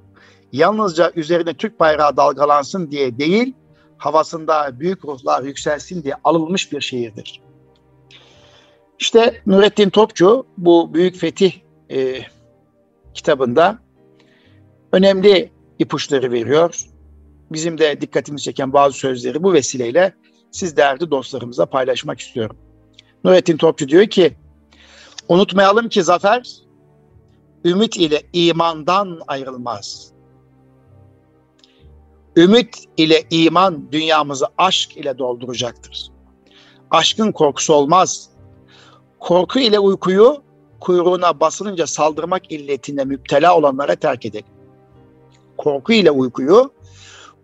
yalnızca 0.52 1.12
üzerine 1.16 1.54
Türk 1.54 1.80
bayrağı 1.80 2.18
dalgalansın 2.18 2.92
diye 2.92 3.18
değil, 3.18 3.54
havasında 3.98 4.80
büyük 4.80 5.06
ruhlar 5.06 5.44
yükselsin 5.44 6.04
diye 6.04 6.14
alınmış 6.24 6.72
bir 6.72 6.82
şehirdir. 6.82 7.42
İşte 9.00 9.42
Nurettin 9.46 9.90
Topçu 9.90 10.46
bu 10.58 10.94
Büyük 10.94 11.16
Fetih 11.16 11.54
e, 11.92 12.22
kitabında 13.14 13.80
önemli 14.92 15.52
ipuçları 15.80 16.32
veriyor. 16.32 16.82
Bizim 17.52 17.78
de 17.78 18.02
dikkatimizi 18.02 18.44
çeken 18.44 18.74
bazı 18.74 18.98
sözleri 18.98 19.44
bu 19.44 19.54
vesileyle 19.54 20.14
siz 20.52 20.78
değerli 20.78 21.12
dostlarımıza 21.12 21.66
paylaşmak 21.66 22.20
istiyorum. 22.20 22.58
Nurettin 23.24 23.58
Topçu 23.58 23.88
diyor 23.88 24.08
ki, 24.08 24.38
unutmayalım 25.30 25.90
ki 25.90 26.04
zafer 26.04 26.67
ümit 27.68 27.98
ile 27.98 28.22
imandan 28.34 29.20
ayrılmaz. 29.28 30.12
Ümit 32.38 32.86
ile 32.98 33.24
iman 33.30 33.92
dünyamızı 33.92 34.46
aşk 34.58 34.98
ile 34.98 35.18
dolduracaktır. 35.18 36.12
Aşkın 36.92 37.32
korkusu 37.32 37.74
olmaz. 37.74 38.30
Korku 39.20 39.60
ile 39.60 39.80
uykuyu 39.80 40.44
kuyruğuna 40.80 41.40
basılınca 41.40 41.88
saldırmak 41.88 42.52
illetine 42.52 43.04
müptela 43.04 43.58
olanlara 43.58 43.96
terk 43.96 44.26
edelim. 44.26 44.46
Korku 45.58 45.94
ile 45.94 46.12
uykuyu 46.12 46.72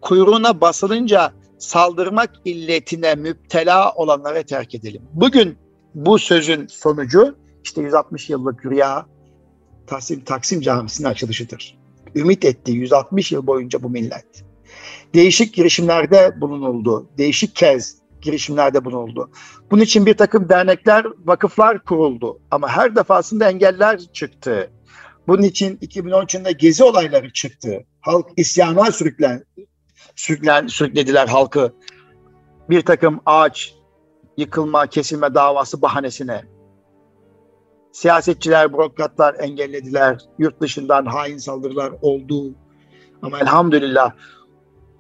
kuyruğuna 0.02 0.62
basılınca 0.62 1.34
saldırmak 1.58 2.30
illetine 2.46 3.16
müptela 3.16 3.94
olanlara 3.94 4.44
terk 4.44 4.76
edelim. 4.76 5.02
Bugün 5.14 5.58
bu 5.96 6.20
sözün 6.20 6.68
sonucu 6.68 7.36
işte 7.64 7.82
160 7.82 8.30
yıllık 8.30 8.66
rüya 8.66 9.06
Taksim, 9.88 10.24
Taksim 10.24 10.62
Camisi'nin 10.62 11.08
açılışıdır. 11.08 11.78
Ümit 12.16 12.46
etti 12.46 12.72
160 12.72 13.32
yıl 13.32 13.48
boyunca 13.48 13.84
bu 13.84 13.90
millet. 13.90 14.44
Değişik 15.14 15.54
girişimlerde 15.54 16.42
bulunuldu. 16.42 17.10
Değişik 17.18 17.56
kez 17.56 17.98
girişimlerde 18.22 18.86
bulunuldu. 18.86 19.30
Bunun 19.72 19.82
için 19.82 20.06
bir 20.06 20.18
takım 20.18 20.50
dernekler, 20.50 21.06
vakıflar 21.26 21.84
kuruldu. 21.84 22.40
Ama 22.52 22.70
her 22.70 22.96
defasında 22.96 23.50
engeller 23.50 24.00
çıktı. 24.14 24.72
Bunun 25.28 25.42
için 25.42 25.78
2013 25.82 26.34
yılında 26.34 26.52
gezi 26.52 26.84
olayları 26.84 27.34
çıktı. 27.34 27.86
Halk 28.02 28.26
isyana 28.38 28.92
sürüklen, 28.92 29.44
sürüklen, 30.16 30.68
sürüklediler 30.68 31.28
halkı. 31.28 31.74
Bir 32.70 32.82
takım 32.82 33.22
ağaç 33.26 33.74
yıkılma, 34.38 34.88
kesilme 34.88 35.34
davası 35.34 35.82
bahanesine. 35.82 36.53
Siyasetçiler, 37.94 38.74
bürokratlar 38.74 39.36
engellediler. 39.40 40.18
Yurt 40.40 40.62
dışından 40.62 41.06
hain 41.06 41.38
saldırılar 41.38 41.94
oldu. 42.02 42.52
Ama 43.22 43.40
elhamdülillah 43.40 44.12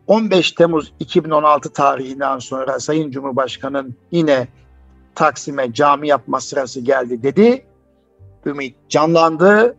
15 0.08 0.52
Temmuz 0.52 0.94
2016 1.00 1.74
tarihinden 1.74 2.40
sonra 2.40 2.80
Sayın 2.80 3.12
Cumhurbaşkanı'nın 3.12 3.96
yine 4.12 4.48
Taksim'e 5.16 5.74
cami 5.74 6.08
yapma 6.08 6.40
sırası 6.42 6.82
geldi 6.82 7.24
dedi. 7.24 7.66
Ümit 8.46 8.76
canlandı. 8.90 9.78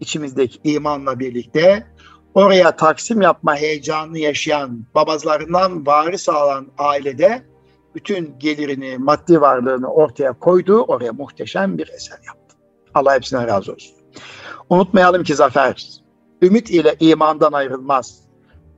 İçimizdeki 0.00 0.58
imanla 0.64 1.18
birlikte 1.18 1.86
oraya 2.34 2.76
Taksim 2.76 3.22
yapma 3.22 3.56
heyecanını 3.56 4.18
yaşayan 4.18 4.86
babazlarından 4.94 5.86
varis 5.86 6.28
alan 6.28 6.66
ailede 6.78 7.42
bütün 7.94 8.38
gelirini, 8.38 8.98
maddi 8.98 9.40
varlığını 9.40 9.92
ortaya 9.92 10.32
koydu. 10.32 10.82
Oraya 10.82 11.12
muhteşem 11.12 11.78
bir 11.78 11.88
eser 11.88 12.18
yaptı. 12.26 12.43
Allah 12.94 13.14
hepsine 13.14 13.46
razı 13.46 13.72
olsun. 13.72 13.94
Unutmayalım 14.70 15.24
ki 15.24 15.34
zafer, 15.34 15.86
ümit 16.42 16.70
ile 16.70 16.96
imandan 17.00 17.52
ayrılmaz. 17.52 18.20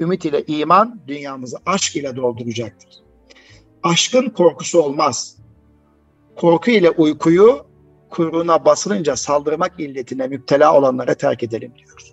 Ümit 0.00 0.24
ile 0.24 0.44
iman 0.46 1.00
dünyamızı 1.08 1.56
aşk 1.66 1.96
ile 1.96 2.16
dolduracaktır. 2.16 2.90
Aşkın 3.82 4.28
korkusu 4.28 4.82
olmaz. 4.82 5.36
Korku 6.36 6.70
ile 6.70 6.90
uykuyu 6.90 7.66
kuyruğuna 8.10 8.64
basılınca 8.64 9.16
saldırmak 9.16 9.80
illetine 9.80 10.26
müptela 10.26 10.78
olanlara 10.78 11.14
terk 11.14 11.42
edelim 11.42 11.72
diyoruz. 11.76 12.12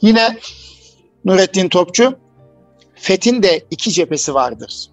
Yine 0.00 0.38
Nurettin 1.24 1.68
Topçu, 1.68 2.18
Fethin 2.94 3.42
de 3.42 3.66
iki 3.70 3.90
cephesi 3.90 4.34
vardır. 4.34 4.90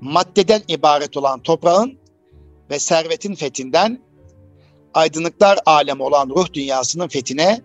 Maddeden 0.00 0.62
ibaret 0.68 1.16
olan 1.16 1.40
toprağın 1.40 1.98
ve 2.70 2.78
servetin 2.78 3.34
fethinden, 3.34 4.00
aydınlıklar 4.94 5.58
alemi 5.66 6.02
olan 6.02 6.28
ruh 6.28 6.52
dünyasının 6.52 7.08
fethine, 7.08 7.60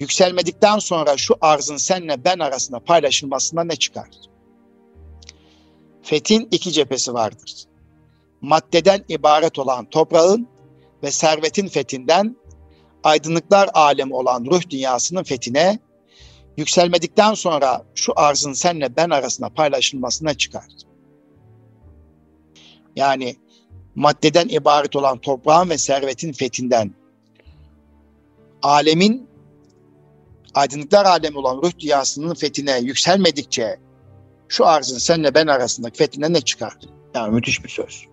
yükselmedikten 0.00 0.78
sonra 0.78 1.16
şu 1.16 1.34
arzın 1.40 1.76
senle 1.76 2.24
ben 2.24 2.38
arasında 2.38 2.80
paylaşılmasına 2.80 3.64
ne 3.64 3.76
çıkar? 3.76 4.08
Fethin 6.02 6.48
iki 6.50 6.72
cephesi 6.72 7.14
vardır. 7.14 7.64
Maddeden 8.40 9.04
ibaret 9.08 9.58
olan 9.58 9.84
toprağın 9.90 10.48
ve 11.02 11.10
servetin 11.10 11.68
fethinden, 11.68 12.36
aydınlıklar 13.04 13.70
alemi 13.74 14.14
olan 14.14 14.44
ruh 14.44 14.70
dünyasının 14.70 15.22
fethine, 15.22 15.78
yükselmedikten 16.56 17.34
sonra 17.34 17.84
şu 17.94 18.12
arzın 18.16 18.52
senle 18.52 18.96
ben 18.96 19.10
arasında 19.10 19.48
paylaşılmasına 19.48 20.34
çıkar. 20.34 20.66
Yani 22.96 23.36
maddeden 23.94 24.48
ibaret 24.48 24.96
olan 24.96 25.18
toprağın 25.18 25.70
ve 25.70 25.78
servetin 25.78 26.32
fethinden 26.32 26.94
alemin 28.62 29.28
aydınlıklar 30.54 31.04
alemi 31.04 31.38
olan 31.38 31.56
ruh 31.56 31.78
dünyasının 31.78 32.34
fethine 32.34 32.78
yükselmedikçe 32.78 33.76
şu 34.48 34.66
arzın 34.66 34.98
senle 34.98 35.34
ben 35.34 35.46
arasındaki 35.46 35.98
fethine 35.98 36.32
ne 36.32 36.40
çıkar? 36.40 36.74
Yani 37.14 37.34
müthiş 37.34 37.64
bir 37.64 37.68
söz. 37.68 38.04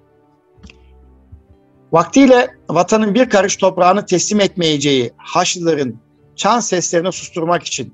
Vaktiyle 1.91 2.55
vatanın 2.69 3.15
bir 3.15 3.29
karış 3.29 3.55
toprağını 3.55 4.05
teslim 4.05 4.39
etmeyeceği 4.39 5.11
Haçlıların 5.17 5.99
çan 6.35 6.59
seslerini 6.59 7.11
susturmak 7.11 7.63
için 7.63 7.93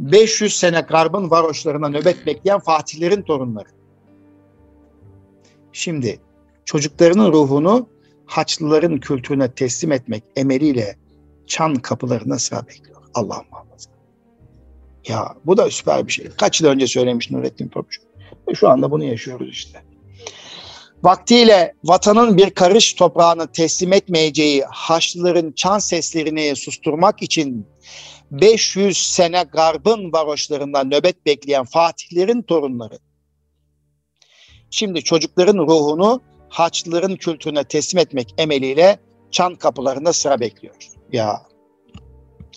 500 0.00 0.56
sene 0.56 0.80
garbın 0.80 1.30
varoşlarına 1.30 1.88
nöbet 1.88 2.26
bekleyen 2.26 2.58
fatihlerin 2.58 3.22
torunları. 3.22 3.68
Şimdi 5.72 6.20
çocuklarının 6.64 7.32
ruhunu 7.32 7.88
Haçlıların 8.26 9.00
kültürüne 9.00 9.52
teslim 9.52 9.92
etmek 9.92 10.24
emeliyle 10.36 10.96
çan 11.46 11.74
kapılarına 11.74 12.38
sıra 12.38 12.66
bekliyor. 12.66 13.02
Allah 13.14 13.44
muhafaza. 13.50 13.90
Ya 15.08 15.34
bu 15.46 15.56
da 15.56 15.70
süper 15.70 16.06
bir 16.06 16.12
şey. 16.12 16.28
Kaç 16.38 16.60
yıl 16.60 16.68
önce 16.68 16.86
söylemiş 16.86 17.30
Nurettin 17.30 17.68
Topçu. 17.68 18.02
Ve 18.48 18.54
şu 18.54 18.68
anda 18.68 18.90
bunu 18.90 19.04
yaşıyoruz 19.04 19.48
işte. 19.48 19.82
Vaktiyle 21.02 21.74
vatanın 21.84 22.36
bir 22.36 22.50
karış 22.50 22.94
toprağını 22.94 23.46
teslim 23.46 23.92
etmeyeceği 23.92 24.64
Haçlıların 24.64 25.52
çan 25.52 25.78
seslerini 25.78 26.56
susturmak 26.56 27.22
için 27.22 27.66
500 28.30 28.98
sene 28.98 29.44
garbın 29.52 30.12
varoşlarında 30.12 30.84
nöbet 30.84 31.26
bekleyen 31.26 31.64
fatihlerin 31.64 32.42
torunları. 32.42 32.98
Şimdi 34.70 35.04
çocukların 35.04 35.58
ruhunu 35.58 36.20
Haçlıların 36.54 37.16
kültürüne 37.16 37.64
teslim 37.64 38.02
etmek 38.02 38.34
emeliyle 38.38 38.98
çan 39.30 39.54
kapılarında 39.54 40.12
sıra 40.12 40.40
bekliyor. 40.40 40.74
Ya 41.12 41.42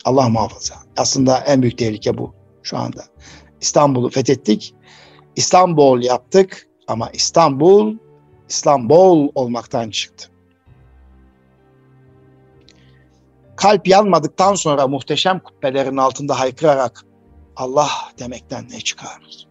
Allah 0.05 0.29
muhafaza. 0.29 0.75
Aslında 0.97 1.37
en 1.37 1.61
büyük 1.61 1.77
tehlike 1.77 2.17
bu 2.17 2.33
şu 2.63 2.77
anda. 2.77 3.03
İstanbul'u 3.61 4.09
fethettik. 4.09 4.75
İstanbul 5.35 6.03
yaptık 6.03 6.67
ama 6.87 7.09
İstanbul 7.09 7.97
İstanbul 8.49 9.29
olmaktan 9.35 9.89
çıktı. 9.89 10.27
kalp 13.57 13.87
yanmadıktan 13.87 14.55
sonra 14.55 14.87
muhteşem 14.87 15.39
kubbelerin 15.39 15.97
altında 15.97 16.39
haykırarak 16.39 17.03
Allah 17.57 17.89
demekten 18.19 18.67
ne 18.69 18.81
çıkarır? 18.81 19.47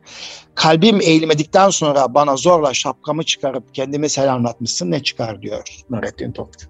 Kalbim 0.55 1.01
eğilmedikten 1.01 1.71
sonra 1.71 2.15
bana 2.15 2.37
zorla 2.37 2.75
şapkamı 2.75 3.25
çıkarıp 3.25 3.75
kendimi 3.75 4.09
selamlatmışsın 4.09 4.91
ne 4.91 5.03
çıkar 5.03 5.43
diyor 5.43 5.85
Nurettin 5.91 6.33
Topçu. 6.33 6.67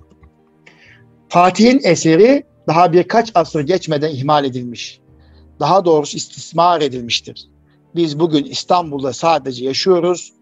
Fatih'in 1.29 1.81
eseri 1.85 2.47
daha 2.69 2.93
birkaç 2.93 3.31
asır 3.35 3.61
geçmeden 3.61 4.11
ihmal 4.11 4.45
edilmiş. 4.45 5.01
Daha 5.61 5.85
doğrusu 5.85 6.17
istismar 6.17 6.81
edilmiştir. 6.81 7.49
Biz 7.95 8.21
bugün 8.21 8.45
İstanbul'da 8.45 9.13
sadece 9.13 9.65
yaşıyoruz, 9.65 10.33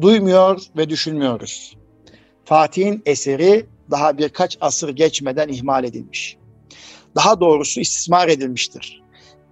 duymuyor 0.00 0.62
ve 0.76 0.88
düşünmüyoruz. 0.88 1.76
Fatih'in 2.44 3.02
eseri 3.06 3.66
daha 3.90 4.18
birkaç 4.18 4.58
asır 4.60 4.88
geçmeden 4.88 5.48
ihmal 5.48 5.84
edilmiş 5.84 6.40
daha 7.16 7.40
doğrusu 7.40 7.80
istismar 7.80 8.28
edilmiştir. 8.28 8.99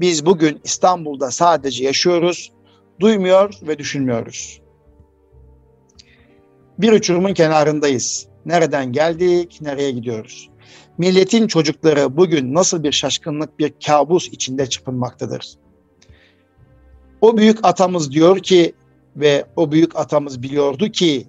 Biz 0.01 0.27
bugün 0.27 0.61
İstanbul'da 0.65 1.31
sadece 1.31 1.85
yaşıyoruz, 1.85 2.53
duymuyor 3.01 3.55
ve 3.63 3.79
düşünmüyoruz. 3.79 4.61
Bir 6.79 6.93
uçurumun 6.93 7.35
kenarındayız. 7.35 8.29
Nereden 8.47 8.93
geldik, 8.93 9.59
nereye 9.61 9.91
gidiyoruz? 9.91 10.51
Milletin 10.99 11.47
çocukları 11.47 12.17
bugün 12.17 12.55
nasıl 12.55 12.83
bir 12.83 12.93
şaşkınlık, 12.93 13.59
bir 13.59 13.73
kabus 13.87 14.29
içinde 14.29 14.67
çırpınmaktadır. 14.67 15.55
O 17.21 17.37
büyük 17.37 17.59
atamız 17.63 18.13
diyor 18.13 18.39
ki 18.39 18.73
ve 19.17 19.47
o 19.57 19.73
büyük 19.73 19.97
atamız 19.97 20.43
biliyordu 20.43 20.89
ki 20.89 21.27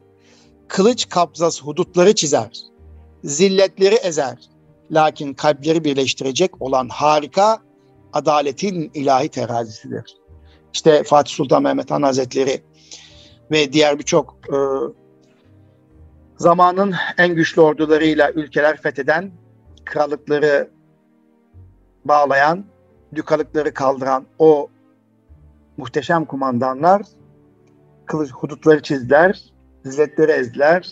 kılıç 0.67 1.09
kabzası 1.09 1.63
hudutları 1.63 2.15
çizer, 2.15 2.51
zilletleri 3.23 3.95
ezer. 3.95 4.37
Lakin 4.91 5.33
kalpleri 5.33 5.83
birleştirecek 5.83 6.61
olan 6.61 6.89
harika 6.89 7.68
adaletin 8.13 8.91
ilahi 8.93 9.29
terazisidir. 9.29 10.17
İşte 10.73 11.03
Fatih 11.03 11.33
Sultan 11.33 11.63
Mehmet 11.63 11.91
Han 11.91 12.03
Hazretleri 12.03 12.61
ve 13.51 13.73
diğer 13.73 13.99
birçok 13.99 14.35
e, 14.47 14.57
zamanın 16.37 16.93
en 17.17 17.35
güçlü 17.35 17.61
ordularıyla 17.61 18.31
ülkeler 18.31 18.81
fetheden, 18.81 19.31
krallıkları 19.85 20.69
bağlayan, 22.05 22.65
dükalıkları 23.15 23.73
kaldıran 23.73 24.25
o 24.39 24.69
muhteşem 25.77 26.25
kumandanlar 26.25 27.01
kılıç 28.05 28.31
hudutları 28.31 28.81
çizdiler, 28.81 29.43
zilletleri 29.85 30.31
ezdiler 30.31 30.91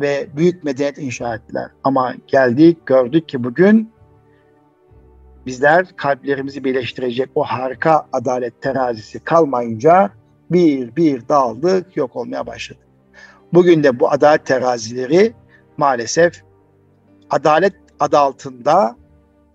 ve 0.00 0.28
büyük 0.36 0.64
medeniyet 0.64 0.98
inşa 0.98 1.34
ettiler. 1.34 1.70
Ama 1.84 2.14
geldik 2.26 2.86
gördük 2.86 3.28
ki 3.28 3.44
bugün 3.44 3.92
bizler 5.46 5.96
kalplerimizi 5.96 6.64
birleştirecek 6.64 7.30
o 7.34 7.44
harika 7.44 8.06
adalet 8.12 8.62
terazisi 8.62 9.20
kalmayınca 9.20 10.10
bir 10.50 10.96
bir 10.96 11.28
dağıldık, 11.28 11.96
yok 11.96 12.16
olmaya 12.16 12.46
başladı. 12.46 12.78
Bugün 13.52 13.82
de 13.82 14.00
bu 14.00 14.10
adalet 14.10 14.46
terazileri 14.46 15.34
maalesef 15.76 16.42
adalet 17.30 17.74
adı 18.00 18.18
altında 18.18 18.96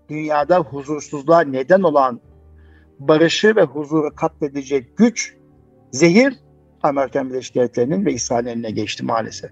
dünyada 0.08 0.58
huzursuzluğa 0.58 1.40
neden 1.40 1.82
olan 1.82 2.20
barışı 2.98 3.56
ve 3.56 3.62
huzuru 3.62 4.14
katledecek 4.14 4.96
güç, 4.96 5.36
zehir 5.92 6.34
Amerikan 6.82 7.30
Birleşik 7.30 7.54
Devletleri'nin 7.54 8.06
ve 8.06 8.12
İsrail'in 8.12 8.48
eline 8.48 8.70
geçti 8.70 9.04
maalesef. 9.04 9.50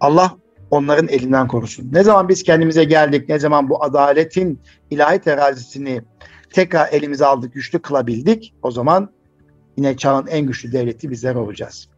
Allah 0.00 0.36
onların 0.70 1.08
elinden 1.08 1.48
korusun. 1.48 1.88
Ne 1.92 2.02
zaman 2.02 2.28
biz 2.28 2.42
kendimize 2.42 2.84
geldik, 2.84 3.28
ne 3.28 3.38
zaman 3.38 3.68
bu 3.68 3.84
adaletin 3.84 4.60
ilahi 4.90 5.18
terazisini 5.18 6.02
tekrar 6.52 6.92
elimize 6.92 7.26
aldık, 7.26 7.54
güçlü 7.54 7.78
kılabildik, 7.78 8.54
o 8.62 8.70
zaman 8.70 9.10
yine 9.76 9.96
çağın 9.96 10.26
en 10.26 10.46
güçlü 10.46 10.72
devleti 10.72 11.10
bizler 11.10 11.34
olacağız. 11.34 11.88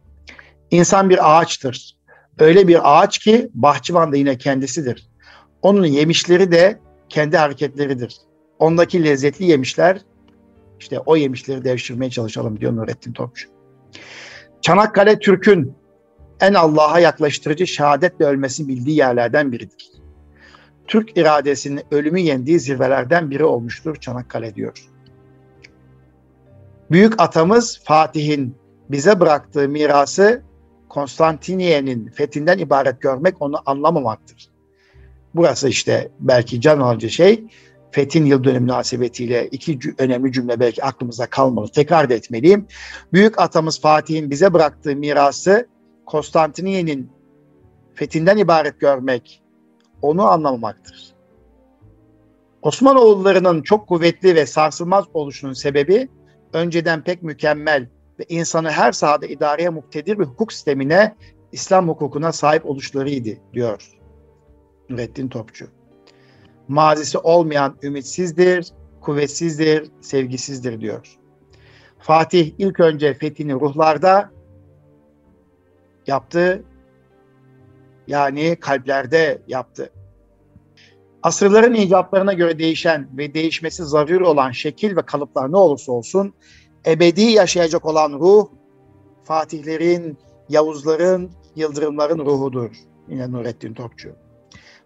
İnsan 0.71 1.09
bir 1.09 1.39
ağaçtır. 1.39 1.97
Öyle 2.39 2.67
bir 2.67 2.79
ağaç 2.83 3.17
ki 3.17 3.49
bahçıvan 3.53 4.11
da 4.11 4.17
yine 4.17 4.37
kendisidir. 4.37 5.09
Onun 5.61 5.85
yemişleri 5.85 6.51
de 6.51 6.79
kendi 7.09 7.37
hareketleridir. 7.37 8.15
Ondaki 8.59 9.03
lezzetli 9.03 9.45
yemişler, 9.45 10.01
işte 10.79 10.99
o 10.99 11.15
yemişleri 11.15 11.63
devşirmeye 11.63 12.11
çalışalım 12.11 12.59
diyor 12.59 12.75
Nurettin 12.75 13.13
Topçu. 13.13 13.49
Çanakkale 14.61 15.19
Türk'ün 15.19 15.73
en 16.41 16.53
Allah'a 16.53 16.99
yaklaştırıcı 16.99 17.67
şehadetle 17.67 18.25
ölmesi 18.25 18.67
bildiği 18.67 18.97
yerlerden 18.97 19.51
biridir. 19.51 19.91
Türk 20.87 21.17
iradesinin 21.17 21.81
ölümü 21.91 22.19
yendiği 22.19 22.59
zirvelerden 22.59 23.31
biri 23.31 23.43
olmuştur 23.43 23.95
Çanakkale 23.95 24.55
diyor. 24.55 24.87
Büyük 26.91 27.21
atamız 27.21 27.81
Fatih'in 27.83 28.55
bize 28.89 29.19
bıraktığı 29.19 29.69
mirası 29.69 30.41
Konstantiniye'nin 30.89 32.07
fethinden 32.07 32.57
ibaret 32.57 33.01
görmek 33.01 33.41
onu 33.41 33.55
anlamamaktır. 33.65 34.49
Burası 35.35 35.69
işte 35.69 36.11
belki 36.19 36.61
can 36.61 36.79
alıcı 36.79 37.09
şey 37.09 37.43
Fethin 37.91 38.25
yıl 38.25 38.43
dönümü 38.43 38.59
münasebetiyle 38.59 39.47
iki 39.47 39.79
önemli 39.97 40.31
cümle 40.31 40.59
belki 40.59 40.83
aklımıza 40.83 41.25
kalmalı. 41.25 41.67
Tekrar 41.67 42.09
da 42.09 42.13
etmeliyim. 42.13 42.67
Büyük 43.13 43.41
atamız 43.41 43.81
Fatih'in 43.81 44.29
bize 44.29 44.53
bıraktığı 44.53 44.95
mirası 44.95 45.67
Konstantiniye'nin 46.11 47.11
fethinden 47.95 48.37
ibaret 48.37 48.79
görmek, 48.79 49.41
onu 50.01 50.27
anlamamaktır. 50.27 51.15
Osmanoğullarının 52.61 53.61
çok 53.61 53.87
kuvvetli 53.87 54.35
ve 54.35 54.45
sarsılmaz 54.45 55.05
oluşunun 55.13 55.53
sebebi 55.53 56.09
önceden 56.53 57.03
pek 57.03 57.23
mükemmel 57.23 57.89
ve 58.19 58.25
insanı 58.29 58.71
her 58.71 58.91
sahada 58.91 59.25
idareye 59.25 59.69
muktedir 59.69 60.19
bir 60.19 60.25
hukuk 60.25 60.53
sistemine, 60.53 61.15
İslam 61.51 61.89
hukukuna 61.89 62.31
sahip 62.31 62.65
oluşlarıydı 62.65 63.29
diyor 63.53 63.91
Nurettin 64.89 65.27
Topçu. 65.27 65.67
Mazisi 66.67 67.17
olmayan 67.17 67.77
ümitsizdir, 67.83 68.67
kuvvetsizdir, 69.01 69.91
sevgisizdir 70.01 70.81
diyor. 70.81 71.17
Fatih 71.99 72.51
ilk 72.57 72.79
önce 72.79 73.13
fethini 73.13 73.53
ruhlarda 73.53 74.31
yaptı. 76.07 76.63
Yani 78.07 78.55
kalplerde 78.55 79.41
yaptı. 79.47 79.89
Asırların 81.23 81.73
icaplarına 81.73 82.33
göre 82.33 82.59
değişen 82.59 83.09
ve 83.17 83.33
değişmesi 83.33 83.85
zaruri 83.85 84.23
olan 84.23 84.51
şekil 84.51 84.95
ve 84.95 85.01
kalıplar 85.01 85.51
ne 85.51 85.57
olursa 85.57 85.91
olsun 85.91 86.33
ebedi 86.85 87.21
yaşayacak 87.21 87.85
olan 87.85 88.11
ruh 88.11 88.47
Fatihlerin, 89.23 90.17
Yavuzların, 90.49 91.31
Yıldırımların 91.55 92.25
ruhudur. 92.25 92.71
Yine 93.09 93.31
Nurettin 93.31 93.73
Topçu. 93.73 94.09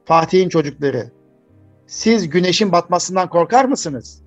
Fatih'in 0.06 0.50
çocukları. 0.50 1.12
Siz 1.88 2.30
güneşin 2.30 2.72
batmasından 2.72 3.30
korkar 3.30 3.66
mısınız? 3.66 4.24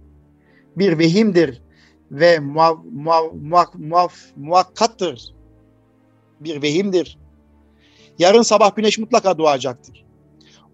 Bir 0.76 0.98
vehimdir 0.98 1.62
ve 2.10 2.38
muav, 2.38 2.76
muav, 2.92 3.34
muav, 3.34 3.66
muav, 3.74 4.08
muakkattır. 4.36 5.34
Bir 6.40 6.62
vehimdir. 6.62 7.18
Yarın 8.18 8.42
sabah 8.42 8.76
güneş 8.76 8.98
mutlaka 8.98 9.38
doğacaktır. 9.38 10.04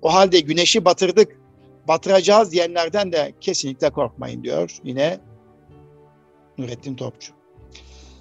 O 0.02 0.14
halde 0.14 0.40
güneşi 0.40 0.84
batırdık, 0.84 1.40
batıracağız 1.88 2.52
diyenlerden 2.52 3.12
de 3.12 3.34
kesinlikle 3.40 3.90
korkmayın 3.90 4.44
diyor 4.44 4.78
yine 4.84 5.20
Nurettin 6.58 6.94
Topçu. 6.94 7.32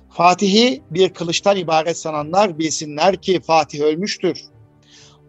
Fatih'i 0.10 0.82
bir 0.92 1.10
kılıçtan 1.10 1.58
ibaret 1.58 1.98
sananlar 1.98 2.60
bilsinler 2.60 3.22
ki 3.22 3.42
Fatih 3.42 3.82
ölmüştür. 3.82 4.42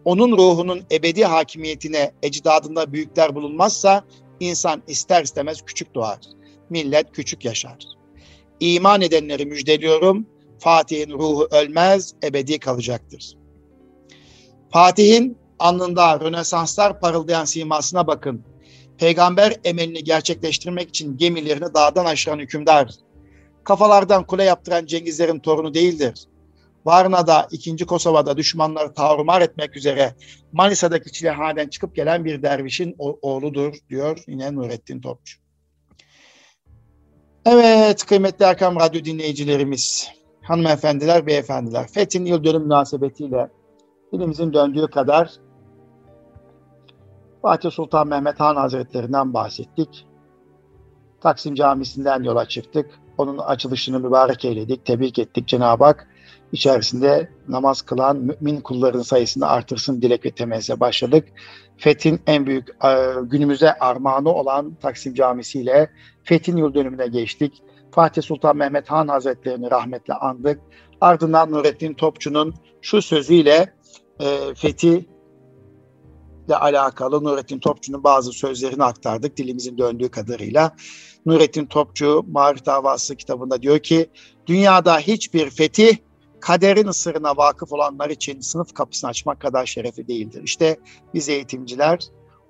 Onun 0.05 0.37
ruhunun 0.37 0.81
ebedi 0.91 1.25
hakimiyetine 1.25 2.11
ecdadında 2.23 2.93
büyükler 2.93 3.35
bulunmazsa 3.35 4.03
insan 4.39 4.83
ister 4.87 5.23
istemez 5.23 5.61
küçük 5.61 5.95
doğar. 5.95 6.19
Millet 6.69 7.11
küçük 7.11 7.45
yaşar. 7.45 7.77
İman 8.59 9.01
edenleri 9.01 9.45
müjdeliyorum. 9.45 10.27
Fatih'in 10.65 11.11
ruhu 11.11 11.47
ölmez, 11.51 12.13
ebedi 12.23 12.59
kalacaktır. 12.59 13.37
Fatih'in 14.71 15.37
alnında 15.59 16.19
Rönesanslar 16.19 16.99
parıldayan 16.99 17.45
simasına 17.45 18.07
bakın. 18.07 18.43
Peygamber 18.97 19.55
emelini 19.63 20.03
gerçekleştirmek 20.03 20.89
için 20.89 21.17
gemilerini 21.17 21.73
dağdan 21.73 22.05
aşıran 22.05 22.39
hükümdar. 22.39 22.91
Kafalardan 23.63 24.27
kule 24.27 24.43
yaptıran 24.43 24.85
Cengizlerin 24.85 25.39
torunu 25.39 25.73
değildir. 25.73 26.27
Varna'da, 26.85 27.47
2. 27.51 27.85
Kosova'da 27.85 28.37
düşmanları 28.37 28.93
tarumar 28.93 29.41
etmek 29.41 29.77
üzere 29.77 30.15
Manisa'daki 30.51 31.11
çilehaneden 31.11 31.67
çıkıp 31.67 31.95
gelen 31.95 32.25
bir 32.25 32.43
dervişin 32.43 32.95
oğludur 32.97 33.75
diyor 33.89 34.23
yine 34.27 34.55
Nurettin 34.55 35.01
Topçu. 35.01 35.39
Evet 37.45 38.05
kıymetli 38.05 38.45
Erkam 38.45 38.75
Radyo 38.75 39.03
dinleyicilerimiz, 39.03 40.15
hanımefendiler, 40.47 41.27
beyefendiler, 41.27 41.87
Fethin 41.87 42.25
yıl 42.25 42.43
dönüm 42.43 42.61
münasebetiyle 42.61 43.49
dilimizin 44.13 44.53
döndüğü 44.53 44.87
kadar 44.87 45.31
Fatih 47.41 47.71
Sultan 47.71 48.07
Mehmet 48.07 48.39
Han 48.39 48.55
Hazretlerinden 48.55 49.33
bahsettik. 49.33 50.07
Taksim 51.21 51.55
Camisi'nden 51.55 52.23
yola 52.23 52.45
çıktık. 52.45 52.99
Onun 53.17 53.37
açılışını 53.37 53.99
mübarek 53.99 54.45
eyledik, 54.45 54.85
tebrik 54.85 55.19
ettik 55.19 55.47
Cenab-ı 55.47 55.83
Hak. 55.83 56.07
içerisinde 56.51 57.29
namaz 57.47 57.81
kılan 57.81 58.17
mümin 58.17 58.61
kulların 58.61 59.01
sayısını 59.01 59.47
artırsın 59.47 60.01
dilek 60.01 60.25
ve 60.25 60.31
temizle 60.31 60.79
başladık. 60.79 61.27
Fethin 61.77 62.21
en 62.27 62.45
büyük 62.45 62.69
e, 62.69 63.13
günümüze 63.23 63.73
armağanı 63.73 64.29
olan 64.29 64.75
Taksim 64.81 65.13
Camisi 65.13 65.61
ile 65.61 65.89
Fethin 66.25 66.57
yıl 66.57 66.73
dönümüne 66.73 67.07
geçtik. 67.07 67.63
Fatih 67.91 68.21
Sultan 68.21 68.57
Mehmet 68.57 68.91
Han 68.91 69.07
Hazretlerini 69.07 69.71
rahmetle 69.71 70.13
andık. 70.13 70.61
Ardından 71.01 71.51
Nurettin 71.51 71.93
Topçu'nun 71.93 72.53
şu 72.81 73.01
sözüyle 73.01 73.73
e, 74.19 74.53
fethi 74.55 75.05
ile 76.47 76.55
alakalı 76.55 77.23
Nurettin 77.23 77.59
Topçu'nun 77.59 78.03
bazı 78.03 78.31
sözlerini 78.31 78.83
aktardık 78.83 79.37
dilimizin 79.37 79.77
döndüğü 79.77 80.09
kadarıyla. 80.09 80.75
Nurettin 81.25 81.65
Topçu 81.65 82.25
Marif 82.27 82.65
Davası 82.65 83.15
kitabında 83.15 83.61
diyor 83.61 83.79
ki 83.79 84.09
dünyada 84.47 84.99
hiçbir 84.99 85.49
fetih 85.49 85.97
kaderin 86.39 86.87
ısırına 86.87 87.37
vakıf 87.37 87.73
olanlar 87.73 88.09
için 88.09 88.39
sınıf 88.39 88.73
kapısını 88.73 89.09
açmak 89.09 89.39
kadar 89.39 89.65
şerefli 89.65 90.07
değildir. 90.07 90.41
İşte 90.43 90.79
biz 91.13 91.29
eğitimciler 91.29 91.99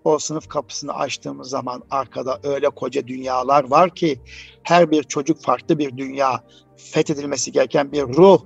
o 0.06 0.20
sınıf 0.20 0.48
kapısını 0.48 0.94
açtığımız 0.94 1.50
zaman 1.50 1.84
arkada 1.92 2.40
öyle 2.44 2.70
koca 2.70 3.08
dünyalar 3.08 3.70
var 3.70 3.96
ki 3.96 4.20
her 4.64 4.92
bir 4.92 5.04
çocuk 5.04 5.42
farklı 5.42 5.80
bir 5.80 5.98
dünya 5.98 6.44
fethedilmesi 6.78 7.52
gereken 7.52 7.92
bir 7.92 8.02
ruh, 8.02 8.40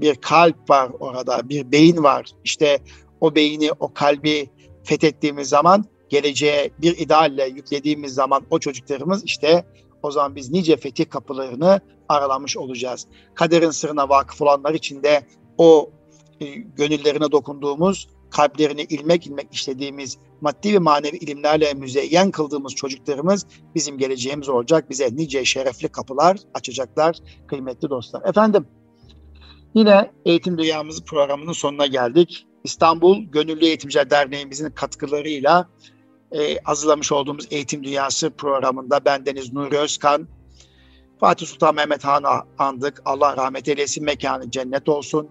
bir 0.00 0.14
kalp 0.14 0.70
var 0.70 0.90
orada, 1.00 1.48
bir 1.48 1.72
beyin 1.72 2.02
var. 2.02 2.30
İşte 2.44 2.78
o 3.20 3.34
beyni, 3.34 3.70
o 3.80 3.94
kalbi 3.94 4.50
fethettiğimiz 4.84 5.48
zaman 5.48 5.84
geleceğe 6.08 6.70
bir 6.78 6.98
idealle 6.98 7.46
yüklediğimiz 7.46 8.14
zaman 8.14 8.42
o 8.50 8.58
çocuklarımız 8.58 9.24
işte 9.24 9.64
o 10.02 10.10
zaman 10.10 10.36
biz 10.36 10.50
nice 10.50 10.76
fetih 10.76 11.10
kapılarını 11.10 11.80
aralamış 12.08 12.56
olacağız. 12.56 13.06
Kaderin 13.34 13.70
sırrına 13.70 14.08
vakıf 14.08 14.42
olanlar 14.42 14.74
için 14.74 15.02
de 15.02 15.26
o 15.58 15.90
e, 16.40 16.46
gönüllerine 16.54 17.32
dokunduğumuz, 17.32 18.08
kalplerini 18.30 18.82
ilmek 18.82 19.26
ilmek 19.26 19.48
işlediğimiz, 19.52 20.18
maddi 20.40 20.74
ve 20.74 20.78
manevi 20.78 21.16
ilimlerle 21.16 21.74
müzeyyen 21.74 22.30
kıldığımız 22.30 22.74
çocuklarımız 22.74 23.46
bizim 23.74 23.98
geleceğimiz 23.98 24.48
olacak. 24.48 24.90
Bize 24.90 25.08
nice 25.12 25.44
şerefli 25.44 25.88
kapılar 25.88 26.38
açacaklar 26.54 27.18
kıymetli 27.46 27.90
dostlar. 27.90 28.28
Efendim 28.28 28.66
yine 29.74 30.10
Eğitim 30.24 30.58
Dünyamız 30.58 31.04
programının 31.04 31.52
sonuna 31.52 31.86
geldik. 31.86 32.46
İstanbul 32.64 33.22
Gönüllü 33.22 33.64
Eğitimciler 33.64 34.10
Derneğimizin 34.10 34.70
katkılarıyla 34.70 35.68
e, 36.32 36.58
hazırlamış 36.64 37.12
olduğumuz 37.12 37.46
Eğitim 37.50 37.84
Dünyası 37.84 38.30
programında 38.30 39.04
bendeniz 39.04 39.52
Nuri 39.52 39.78
Özkan, 39.78 40.28
Fatih 41.20 41.46
Sultan 41.46 41.74
Mehmet 41.74 42.04
Han'ı 42.04 42.42
andık. 42.58 43.02
Allah 43.04 43.36
rahmet 43.36 43.68
eylesin, 43.68 44.04
mekanı 44.04 44.50
cennet 44.50 44.88
olsun. 44.88 45.28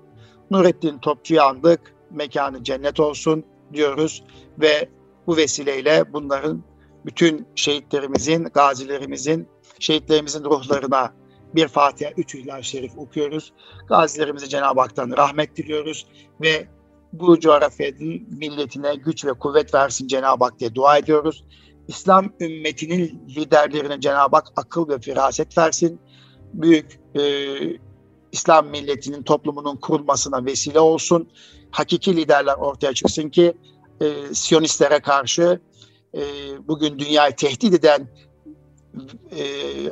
Nurettin 0.51 0.97
Topçu'yu 0.97 1.41
andık, 1.41 1.94
mekanı 2.15 2.63
cennet 2.63 2.99
olsun 2.99 3.45
diyoruz. 3.73 4.23
Ve 4.59 4.89
bu 5.27 5.37
vesileyle 5.37 6.13
bunların 6.13 6.63
bütün 7.05 7.47
şehitlerimizin, 7.55 8.43
gazilerimizin, 8.43 9.47
şehitlerimizin 9.79 10.43
ruhlarına 10.43 11.13
bir 11.55 11.67
Fatiha, 11.67 12.11
üç 12.17 12.35
İhlas 12.35 12.65
Şerif 12.65 12.97
okuyoruz. 12.97 13.53
Gazilerimize 13.87 14.47
Cenab-ı 14.47 14.81
Hak'tan 14.81 15.17
rahmet 15.17 15.55
diliyoruz 15.55 16.07
ve 16.41 16.67
bu 17.13 17.39
coğrafyanın 17.39 18.27
milletine 18.37 18.95
güç 18.95 19.25
ve 19.25 19.33
kuvvet 19.33 19.73
versin 19.73 20.07
Cenab-ı 20.07 20.43
Hak 20.43 20.59
diye 20.59 20.75
dua 20.75 20.97
ediyoruz. 20.97 21.45
İslam 21.87 22.33
ümmetinin 22.41 23.23
liderlerine 23.35 23.99
Cenab-ı 23.99 24.35
Hak 24.35 24.47
akıl 24.55 24.89
ve 24.89 24.99
firaset 24.99 25.57
versin. 25.57 25.99
Büyük 26.53 26.99
e, 27.15 27.21
İslam 28.31 28.67
milletinin, 28.67 29.23
toplumunun 29.23 29.75
kurulmasına 29.75 30.45
vesile 30.45 30.79
olsun. 30.79 31.29
Hakiki 31.75 32.15
liderler 32.15 32.53
ortaya 32.53 32.93
çıksın 32.93 33.29
ki 33.29 33.57
e, 34.01 34.33
Siyonistlere 34.33 34.99
karşı 34.99 35.59
e, 36.13 36.21
bugün 36.67 36.99
dünyayı 36.99 37.35
tehdit 37.35 37.73
eden 37.73 38.07
e, 39.31 39.43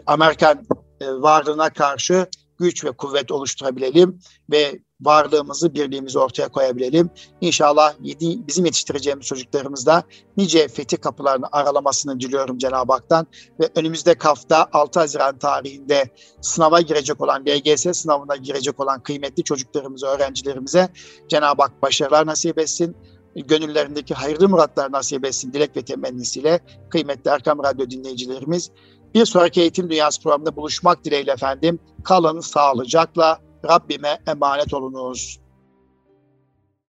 Amerikan 0.06 0.66
e, 1.02 1.08
varlığına 1.08 1.70
karşı 1.70 2.28
güç 2.58 2.86
ve 2.86 2.92
kuvvet 2.92 3.32
oluşturabilelim 3.32 4.20
ve 4.52 4.80
varlığımızı, 5.02 5.74
birliğimizi 5.74 6.20
ortaya 6.20 6.48
koyabilelim. 6.48 7.10
İnşallah 7.42 7.94
yedi, 8.02 8.48
bizim 8.48 8.66
yetiştireceğimiz 8.66 9.26
çocuklarımızda 9.26 10.04
nice 10.38 10.68
fethi 10.68 10.98
kapılarını 10.98 11.46
aralamasını 11.52 12.20
diliyorum 12.20 12.58
Cenab-ı 12.58 12.94
Hak'tan. 12.94 13.28
Ve 13.60 13.70
önümüzde 13.76 14.16
hafta 14.20 14.68
6 14.74 15.00
Haziran 15.00 15.38
tarihinde 15.38 16.10
sınava 16.42 16.82
girecek 16.82 17.22
olan, 17.22 17.46
LGS 17.46 17.98
sınavına 17.98 18.36
girecek 18.36 18.80
olan 18.80 19.04
kıymetli 19.04 19.44
çocuklarımıza, 19.44 20.08
öğrencilerimize 20.08 20.90
Cenab-ı 21.30 21.62
Hak 21.62 21.82
başarılar 21.82 22.26
nasip 22.26 22.60
etsin 22.60 22.96
gönüllerindeki 23.36 24.14
hayırlı 24.14 24.50
muratlar 24.50 24.92
nasip 24.92 25.26
etsin 25.26 25.54
dilek 25.54 25.78
ve 25.78 25.82
temennisiyle 25.82 26.60
kıymetli 26.90 27.30
Erkam 27.32 27.64
Radyo 27.64 27.90
dinleyicilerimiz. 27.90 28.72
Bir 29.16 29.26
sonraki 29.26 29.62
Eğitim 29.62 29.90
Dünyası 29.90 30.22
programında 30.22 30.56
buluşmak 30.56 31.04
dileğiyle 31.04 31.32
efendim. 31.32 31.80
Kalın 32.04 32.40
sağlıcakla. 32.40 33.40
Rabbime 33.66 34.20
emanet 34.28 34.74
olunuz. 34.74 35.40